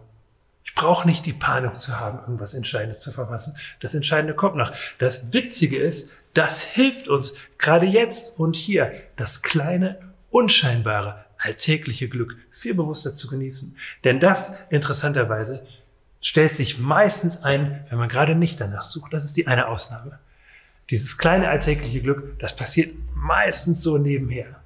Ich 0.64 0.74
brauche 0.76 1.08
nicht 1.08 1.26
die 1.26 1.34
Panik 1.34 1.76
zu 1.76 2.00
haben, 2.00 2.20
irgendwas 2.20 2.54
Entscheidendes 2.54 3.00
zu 3.00 3.12
verpassen. 3.12 3.56
Das 3.80 3.96
Entscheidende 3.96 4.34
kommt 4.34 4.58
noch. 4.58 4.74
Das 5.00 5.32
Witzige 5.32 5.78
ist, 5.78 6.20
das 6.34 6.62
hilft 6.62 7.08
uns 7.08 7.36
gerade 7.58 7.86
jetzt 7.86 8.38
und 8.40 8.56
hier, 8.56 8.92
das 9.16 9.42
kleine, 9.42 10.00
unscheinbare, 10.32 11.24
alltägliche 11.38 12.10
Glück 12.10 12.38
viel 12.52 12.74
bewusster 12.74 13.14
zu 13.14 13.28
genießen. 13.28 13.78
Denn 14.04 14.20
das, 14.20 14.56
interessanterweise, 14.70 15.66
stellt 16.20 16.56
sich 16.56 16.80
meistens 16.80 17.44
ein, 17.44 17.86
wenn 17.90 18.00
man 18.00 18.10
gerade 18.10 18.36
nicht 18.36 18.60
danach 18.60 18.84
sucht. 18.84 19.14
Das 19.14 19.24
ist 19.24 19.38
die 19.38 19.48
eine 19.48 19.68
Ausnahme. 19.68 20.20
Dieses 20.90 21.18
kleine 21.18 21.50
alltägliche 21.50 22.02
Glück, 22.02 22.38
das 22.40 22.56
passiert 22.56 22.94
meistens 23.14 23.82
so 23.82 23.98
nebenher. 23.98 24.60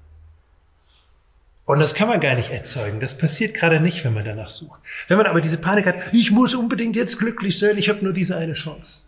Und 1.69 1.77
das 1.77 1.93
kann 1.93 2.07
man 2.07 2.19
gar 2.19 2.33
nicht 2.33 2.49
erzeugen. 2.49 2.99
Das 2.99 3.15
passiert 3.15 3.53
gerade 3.53 3.79
nicht, 3.79 4.03
wenn 4.03 4.15
man 4.15 4.25
danach 4.25 4.49
sucht. 4.49 4.81
Wenn 5.07 5.17
man 5.17 5.27
aber 5.27 5.39
diese 5.39 5.59
Panik 5.59 5.85
hat, 5.85 6.11
ich 6.11 6.31
muss 6.31 6.55
unbedingt 6.55 6.95
jetzt 6.95 7.19
glücklich 7.19 7.59
sein, 7.59 7.77
ich 7.77 7.89
habe 7.89 8.03
nur 8.03 8.11
diese 8.11 8.37
eine 8.37 8.53
Chance. 8.53 9.03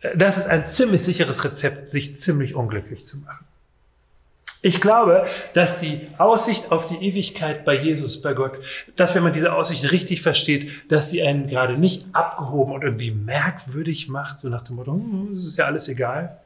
Äh, 0.00 0.14
das 0.14 0.36
ist 0.36 0.46
ein 0.48 0.66
ziemlich 0.66 1.00
sicheres 1.00 1.42
Rezept, 1.42 1.88
sich 1.88 2.16
ziemlich 2.16 2.54
unglücklich 2.54 3.06
zu 3.06 3.16
machen. 3.20 3.46
Ich 4.60 4.82
glaube, 4.82 5.26
dass 5.54 5.80
die 5.80 6.02
Aussicht 6.18 6.70
auf 6.70 6.84
die 6.84 6.96
Ewigkeit 6.96 7.64
bei 7.64 7.78
Jesus, 7.78 8.20
bei 8.20 8.34
Gott, 8.34 8.58
dass 8.96 9.14
wenn 9.14 9.22
man 9.22 9.32
diese 9.32 9.54
Aussicht 9.54 9.90
richtig 9.90 10.20
versteht, 10.20 10.92
dass 10.92 11.08
sie 11.08 11.22
einen 11.22 11.46
gerade 11.46 11.78
nicht 11.78 12.04
abgehoben 12.12 12.74
und 12.74 12.82
irgendwie 12.82 13.10
merkwürdig 13.10 14.08
macht, 14.08 14.38
so 14.38 14.50
nach 14.50 14.64
dem 14.64 14.76
Motto, 14.76 14.92
hm, 14.92 15.30
es 15.32 15.46
ist 15.46 15.56
ja 15.56 15.64
alles 15.64 15.88
egal, 15.88 16.36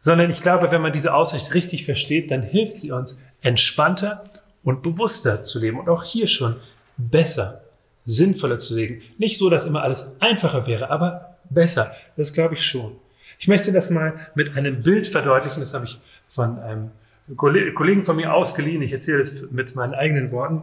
sondern 0.00 0.30
ich 0.30 0.40
glaube, 0.40 0.70
wenn 0.70 0.80
man 0.80 0.92
diese 0.92 1.12
Aussicht 1.12 1.52
richtig 1.52 1.84
versteht, 1.84 2.30
dann 2.30 2.42
hilft 2.42 2.78
sie 2.78 2.92
uns, 2.92 3.22
entspannter 3.46 4.24
und 4.64 4.82
bewusster 4.82 5.44
zu 5.44 5.60
leben 5.60 5.78
und 5.78 5.88
auch 5.88 6.02
hier 6.02 6.26
schon 6.26 6.56
besser, 6.96 7.62
sinnvoller 8.04 8.58
zu 8.58 8.74
leben. 8.74 9.02
Nicht 9.18 9.38
so, 9.38 9.48
dass 9.48 9.64
immer 9.64 9.82
alles 9.82 10.16
einfacher 10.20 10.66
wäre, 10.66 10.90
aber 10.90 11.36
besser. 11.48 11.94
Das 12.16 12.32
glaube 12.32 12.54
ich 12.54 12.66
schon. 12.66 12.96
Ich 13.38 13.46
möchte 13.46 13.70
das 13.72 13.88
mal 13.90 14.14
mit 14.34 14.56
einem 14.56 14.82
Bild 14.82 15.06
verdeutlichen. 15.06 15.60
Das 15.60 15.74
habe 15.74 15.84
ich 15.84 16.00
von 16.28 16.58
einem 16.58 16.90
Kollegen 17.36 18.04
von 18.04 18.16
mir 18.16 18.34
ausgeliehen. 18.34 18.82
Ich 18.82 18.92
erzähle 18.92 19.18
das 19.18 19.32
mit 19.50 19.76
meinen 19.76 19.94
eigenen 19.94 20.32
Worten. 20.32 20.62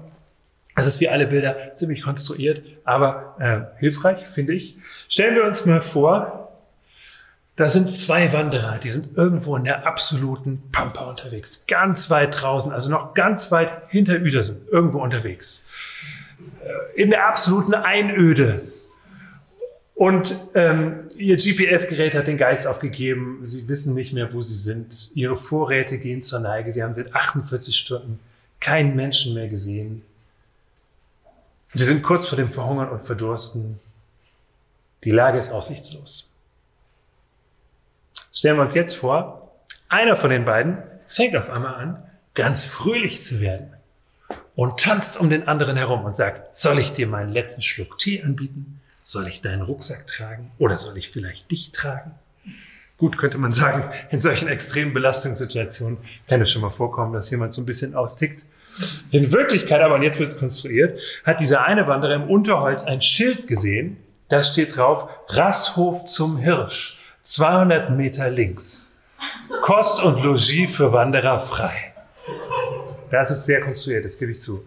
Das 0.76 0.86
ist 0.86 1.00
wie 1.00 1.08
alle 1.08 1.28
Bilder 1.28 1.72
ziemlich 1.74 2.02
konstruiert, 2.02 2.64
aber 2.84 3.36
äh, 3.40 3.80
hilfreich, 3.80 4.26
finde 4.26 4.54
ich. 4.54 4.76
Stellen 5.08 5.36
wir 5.36 5.46
uns 5.46 5.66
mal 5.66 5.82
vor, 5.82 6.43
da 7.56 7.70
sind 7.70 7.90
zwei 7.90 8.34
Wanderer, 8.34 8.80
die 8.80 8.90
sind 8.90 9.16
irgendwo 9.16 9.56
in 9.56 9.64
der 9.64 9.86
absoluten 9.86 10.64
Pampa 10.72 11.08
unterwegs, 11.08 11.68
ganz 11.68 12.10
weit 12.10 12.42
draußen, 12.42 12.72
also 12.72 12.90
noch 12.90 13.14
ganz 13.14 13.52
weit 13.52 13.84
hinter 13.90 14.16
Uedersen, 14.16 14.68
irgendwo 14.72 15.02
unterwegs. 15.02 15.64
Äh, 16.64 17.02
in 17.02 17.12
der 17.12 17.28
absoluten 17.28 17.76
Einöde. 17.76 18.64
Und 19.96 20.36
ähm, 20.56 21.08
ihr 21.18 21.38
GPS-Gerät 21.38 22.16
hat 22.16 22.26
den 22.26 22.38
Geist 22.38 22.66
aufgegeben. 22.66 23.42
Sie 23.44 23.70
wissen 23.70 23.94
nicht 23.94 24.12
mehr, 24.12 24.34
wo 24.34 24.42
sie 24.42 24.56
sind. 24.56 25.12
Ihre 25.14 25.38
Vorräte 25.38 26.00
gehen 26.00 26.24
zur 26.24 26.40
Neige. 26.40 26.74
Sie 26.74 26.82
haben 26.82 26.96
seit 26.96 27.14
48 27.14 27.78
Stunden 27.78 28.20
keinen 28.60 28.96
Menschen 28.96 29.36
mehr 29.36 29.48
gesehen. 29.48 30.02
Sie 31.76 31.84
sind 31.84 32.02
kurz 32.02 32.28
vor 32.28 32.38
dem 32.38 32.50
Verhungern 32.50 32.90
und 32.90 33.04
Verdursten. 33.04 33.80
Die 35.04 35.12
Lage 35.12 35.38
ist 35.38 35.52
aussichtslos. 35.52 36.33
Stellen 38.36 38.58
wir 38.58 38.64
uns 38.64 38.74
jetzt 38.74 38.96
vor, 38.96 39.52
einer 39.90 40.16
von 40.16 40.32
den 40.32 40.44
beiden 40.44 40.80
fängt 41.06 41.38
auf 41.38 41.52
einmal 41.52 41.76
an, 41.76 42.04
ganz 42.34 42.64
fröhlich 42.64 43.22
zu 43.22 43.40
werden 43.40 43.72
und 44.56 44.80
tanzt 44.80 45.20
um 45.20 45.30
den 45.30 45.48
anderen 45.48 45.78
herum 45.78 46.04
und 46.04 46.16
sagt, 46.16 46.56
soll 46.56 46.80
ich 46.80 46.92
dir 46.94 47.06
meinen 47.06 47.32
letzten 47.32 47.62
Schluck 47.62 48.00
Tee 48.00 48.24
anbieten? 48.24 48.82
Soll 49.04 49.28
ich 49.28 49.42
deinen 49.42 49.62
Rucksack 49.62 50.08
tragen? 50.08 50.50
Oder 50.58 50.80
soll 50.80 50.98
ich 50.98 51.10
vielleicht 51.10 51.52
dich 51.52 51.74
tragen? 51.74 52.16
Gut, 52.98 53.20
könnte 53.20 53.38
man 53.38 53.52
sagen, 53.52 53.92
in 54.10 54.20
solchen 54.20 54.48
extremen 54.48 54.96
Belastungssituationen 54.96 56.00
kann 56.28 56.42
es 56.42 56.52
schon 56.52 56.64
mal 56.64 56.72
vorkommen, 56.72 57.14
dass 57.14 57.30
jemand 57.30 57.54
so 57.54 57.62
ein 57.62 57.68
bisschen 57.68 57.94
austickt. 57.94 58.46
In 59.12 59.32
Wirklichkeit 59.32 59.82
aber, 59.82 59.94
und 59.94 60.02
jetzt 60.02 60.18
wird 60.18 60.30
es 60.30 60.40
konstruiert, 60.40 61.00
hat 61.24 61.40
dieser 61.40 61.66
eine 61.66 61.86
Wanderer 61.86 62.16
im 62.16 62.30
Unterholz 62.30 62.84
ein 62.84 63.04
Schild 63.04 63.48
gesehen, 63.48 63.98
da 64.30 64.42
steht 64.42 64.76
drauf, 64.76 65.08
Rasthof 65.28 66.06
zum 66.06 66.38
Hirsch, 66.38 67.03
200 67.24 67.90
Meter 67.92 68.30
links. 68.30 68.98
Kost 69.62 70.04
und 70.04 70.22
Logis 70.22 70.76
für 70.76 70.92
Wanderer 70.92 71.40
frei. 71.40 71.94
Das 73.12 73.32
ist 73.32 73.46
sehr 73.46 73.62
konstruiert, 73.62 74.04
das 74.04 74.18
gebe 74.18 74.32
ich 74.32 74.40
zu. 74.40 74.66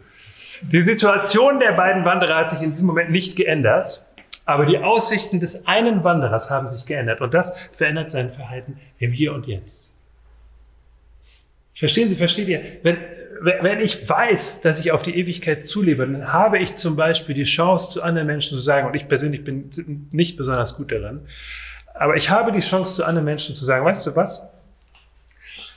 Die 0.63 0.81
Situation 0.83 1.61
der 1.61 1.73
beiden 1.73 2.07
Wanderer 2.07 2.37
hat 2.37 2.51
sich 2.51 2.63
in 2.63 2.73
diesem 2.73 2.87
Moment 2.87 3.11
nicht 3.11 3.37
geändert. 3.37 4.05
Aber 4.47 4.65
die 4.65 4.79
Aussichten 4.79 5.41
des 5.41 5.67
einen 5.67 6.03
Wanderers 6.05 6.51
haben 6.51 6.67
sich 6.67 6.87
geändert 6.87 7.21
und 7.21 7.35
das 7.35 7.69
verändert 7.73 8.11
sein 8.11 8.31
Verhalten 8.31 8.79
im 8.99 9.13
Hier 9.13 9.35
und 9.35 9.47
Jetzt. 9.47 9.93
Verstehen 11.75 12.09
Sie, 12.09 12.15
versteht 12.15 12.49
ihr? 12.49 12.63
Wenn, 12.83 12.97
wenn 13.43 13.81
ich 13.81 14.09
weiß, 14.09 14.63
dass 14.63 14.79
ich 14.79 14.93
auf 14.93 15.03
die 15.03 15.19
Ewigkeit 15.19 15.67
zulebe, 15.67 16.07
dann 16.07 16.33
habe 16.33 16.59
ich 16.59 16.77
zum 16.77 16.97
Beispiel 16.97 17.35
die 17.35 17.45
Chance, 17.45 17.93
zu 17.93 18.03
anderen 18.03 18.29
Menschen 18.29 18.57
zu 18.57 18.63
sagen, 18.63 18.87
und 18.87 18.95
ich 18.95 19.09
persönlich 19.09 19.45
bin 19.45 19.69
nicht 20.13 20.37
besonders 20.39 20.77
gut 20.77 20.93
daran, 20.93 21.27
aber 21.99 22.17
ich 22.17 22.31
habe 22.31 22.53
die 22.53 22.61
Chance, 22.61 22.97
zu 22.97 23.05
anderen 23.05 23.25
Menschen 23.25 23.55
zu 23.55 23.65
sagen, 23.65 23.85
weißt 23.85 24.07
du 24.07 24.17
was? 24.17 24.43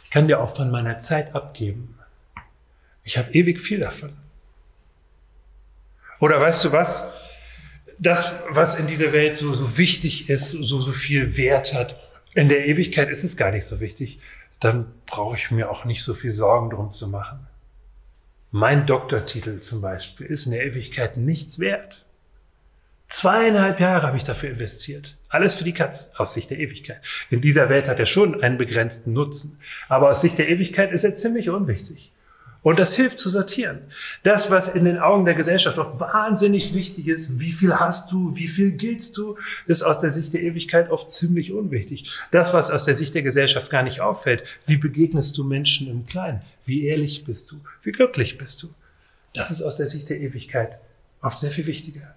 Ich 0.03 0.09
kann 0.09 0.27
dir 0.27 0.39
auch 0.39 0.55
von 0.55 0.71
meiner 0.71 0.97
Zeit 0.97 1.35
abgeben. 1.35 1.97
Ich 3.03 3.17
habe 3.17 3.31
ewig 3.31 3.59
viel 3.59 3.79
davon. 3.79 4.13
Oder 6.19 6.41
weißt 6.41 6.65
du 6.65 6.71
was? 6.71 7.03
das, 7.99 8.35
was 8.49 8.75
in 8.75 8.87
dieser 8.87 9.13
Welt 9.13 9.35
so, 9.35 9.53
so 9.53 9.77
wichtig 9.77 10.29
ist, 10.29 10.51
so, 10.51 10.79
so 10.79 10.93
viel 10.93 11.37
Wert 11.37 11.73
hat, 11.73 11.99
in 12.33 12.47
der 12.47 12.65
Ewigkeit 12.65 13.09
ist 13.09 13.23
es 13.23 13.37
gar 13.37 13.51
nicht 13.51 13.65
so 13.65 13.79
wichtig, 13.79 14.19
dann 14.59 14.91
brauche 15.05 15.35
ich 15.35 15.51
mir 15.51 15.69
auch 15.69 15.85
nicht 15.85 16.03
so 16.03 16.13
viel 16.13 16.31
Sorgen 16.31 16.69
drum 16.69 16.91
zu 16.91 17.07
machen. 17.07 17.47
Mein 18.51 18.85
Doktortitel 18.85 19.59
zum 19.59 19.81
Beispiel 19.81 20.27
ist 20.27 20.45
in 20.45 20.53
der 20.53 20.65
Ewigkeit 20.65 21.17
nichts 21.17 21.59
wert. 21.59 22.05
Zweieinhalb 23.09 23.79
Jahre 23.79 24.05
habe 24.05 24.17
ich 24.17 24.23
dafür 24.23 24.51
investiert. 24.51 25.17
Alles 25.29 25.55
für 25.55 25.63
die 25.63 25.73
Katz 25.73 26.11
aus 26.17 26.35
Sicht 26.35 26.51
der 26.51 26.59
Ewigkeit. 26.59 27.01
In 27.29 27.41
dieser 27.41 27.69
Welt 27.69 27.87
hat 27.87 27.99
er 27.99 28.05
schon 28.05 28.41
einen 28.41 28.57
begrenzten 28.57 29.13
Nutzen. 29.13 29.59
Aber 29.87 30.09
aus 30.09 30.21
Sicht 30.21 30.37
der 30.37 30.47
Ewigkeit 30.47 30.91
ist 30.91 31.03
er 31.03 31.15
ziemlich 31.15 31.49
unwichtig. 31.49 32.11
Und 32.61 32.77
das 32.77 32.95
hilft 32.95 33.19
zu 33.19 33.29
sortieren. 33.29 33.79
Das, 34.23 34.51
was 34.51 34.75
in 34.75 34.83
den 34.83 34.99
Augen 34.99 35.25
der 35.25 35.33
Gesellschaft 35.33 35.77
oft 35.77 35.99
wahnsinnig 35.99 36.73
wichtig 36.73 37.07
ist, 37.07 37.39
wie 37.39 37.51
viel 37.51 37.73
hast 37.73 38.11
du, 38.11 38.35
wie 38.35 38.49
viel 38.49 38.71
giltst 38.71 39.17
du, 39.17 39.37
ist 39.65 39.81
aus 39.81 39.99
der 39.99 40.11
Sicht 40.11 40.33
der 40.33 40.43
Ewigkeit 40.43 40.91
oft 40.91 41.09
ziemlich 41.09 41.53
unwichtig. 41.53 42.11
Das, 42.31 42.53
was 42.53 42.69
aus 42.69 42.83
der 42.83 42.95
Sicht 42.95 43.15
der 43.15 43.23
Gesellschaft 43.23 43.71
gar 43.71 43.83
nicht 43.83 44.01
auffällt, 44.01 44.43
wie 44.65 44.77
begegnest 44.77 45.37
du 45.37 45.45
Menschen 45.45 45.89
im 45.89 46.05
Kleinen, 46.05 46.41
wie 46.65 46.85
ehrlich 46.85 47.23
bist 47.23 47.51
du, 47.51 47.61
wie 47.81 47.93
glücklich 47.93 48.37
bist 48.37 48.61
du, 48.61 48.73
das 49.33 49.51
ist 49.51 49.61
aus 49.61 49.77
der 49.77 49.85
Sicht 49.85 50.09
der 50.09 50.19
Ewigkeit 50.19 50.79
oft 51.21 51.37
sehr 51.37 51.51
viel 51.51 51.65
wichtiger. 51.65 52.15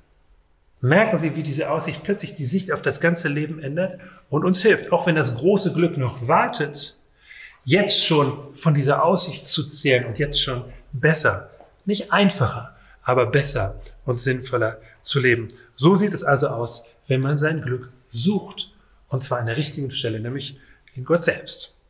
Merken 0.84 1.16
Sie, 1.16 1.36
wie 1.36 1.44
diese 1.44 1.70
Aussicht 1.70 2.02
plötzlich 2.02 2.34
die 2.34 2.44
Sicht 2.44 2.72
auf 2.72 2.82
das 2.82 3.00
ganze 3.00 3.28
Leben 3.28 3.62
ändert 3.62 4.00
und 4.28 4.44
uns 4.44 4.62
hilft, 4.62 4.90
auch 4.90 5.06
wenn 5.06 5.14
das 5.14 5.36
große 5.36 5.72
Glück 5.74 5.96
noch 5.96 6.26
wartet, 6.26 6.98
jetzt 7.64 8.04
schon 8.04 8.56
von 8.56 8.74
dieser 8.74 9.04
Aussicht 9.04 9.46
zu 9.46 9.64
zählen 9.68 10.06
und 10.06 10.18
jetzt 10.18 10.42
schon 10.42 10.64
besser, 10.92 11.50
nicht 11.84 12.12
einfacher, 12.12 12.74
aber 13.04 13.26
besser 13.26 13.80
und 14.04 14.20
sinnvoller 14.20 14.80
zu 15.02 15.20
leben. 15.20 15.46
So 15.76 15.94
sieht 15.94 16.12
es 16.14 16.24
also 16.24 16.48
aus, 16.48 16.88
wenn 17.06 17.20
man 17.20 17.38
sein 17.38 17.62
Glück 17.62 17.92
sucht. 18.08 18.72
Und 19.06 19.22
zwar 19.22 19.38
an 19.38 19.46
der 19.46 19.56
richtigen 19.56 19.92
Stelle, 19.92 20.18
nämlich 20.18 20.58
in 20.94 21.04
Gott 21.04 21.22
selbst. 21.22 21.80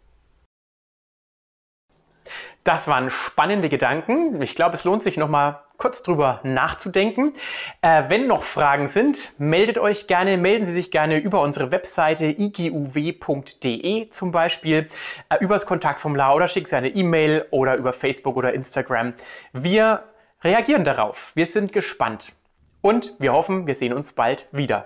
Das 2.63 2.87
waren 2.87 3.09
spannende 3.09 3.71
Gedanken. 3.71 4.43
Ich 4.43 4.55
glaube, 4.55 4.75
es 4.75 4.85
lohnt 4.85 5.03
sich 5.03 5.17
nochmal 5.17 5.61
kurz 5.83 6.05
drüber 6.05 6.39
nachzudenken. 6.45 7.33
Äh, 7.81 8.05
wenn 8.07 8.29
noch 8.29 8.45
Fragen 8.45 8.87
sind, 8.87 9.33
meldet 9.39 9.79
euch 9.79 10.07
gerne, 10.07 10.37
melden 10.37 10.65
Sie 10.65 10.73
sich 10.73 10.93
gerne 10.93 11.19
über 11.19 11.41
unsere 11.41 11.73
Webseite 11.73 12.27
iguw.de 12.27 14.09
zum 14.09 14.31
Beispiel, 14.31 14.87
äh, 15.29 15.39
übers 15.41 15.67
Kontaktformular 15.67 16.37
oder 16.37 16.47
schickt 16.47 16.69
Sie 16.69 16.77
eine 16.77 16.91
E-Mail 16.91 17.47
oder 17.51 17.77
über 17.77 17.93
Facebook 17.93 18.37
oder 18.37 18.55
Instagram. 18.55 19.15
Wir 19.53 20.05
reagieren 20.45 20.85
darauf. 20.85 21.33
Wir 21.35 21.47
sind 21.47 21.73
gespannt. 21.73 22.33
Und 22.81 23.17
wir 23.19 23.33
hoffen, 23.33 23.67
wir 23.67 23.75
sehen 23.75 23.93
uns 23.93 24.13
bald 24.13 24.47
wieder. 24.53 24.85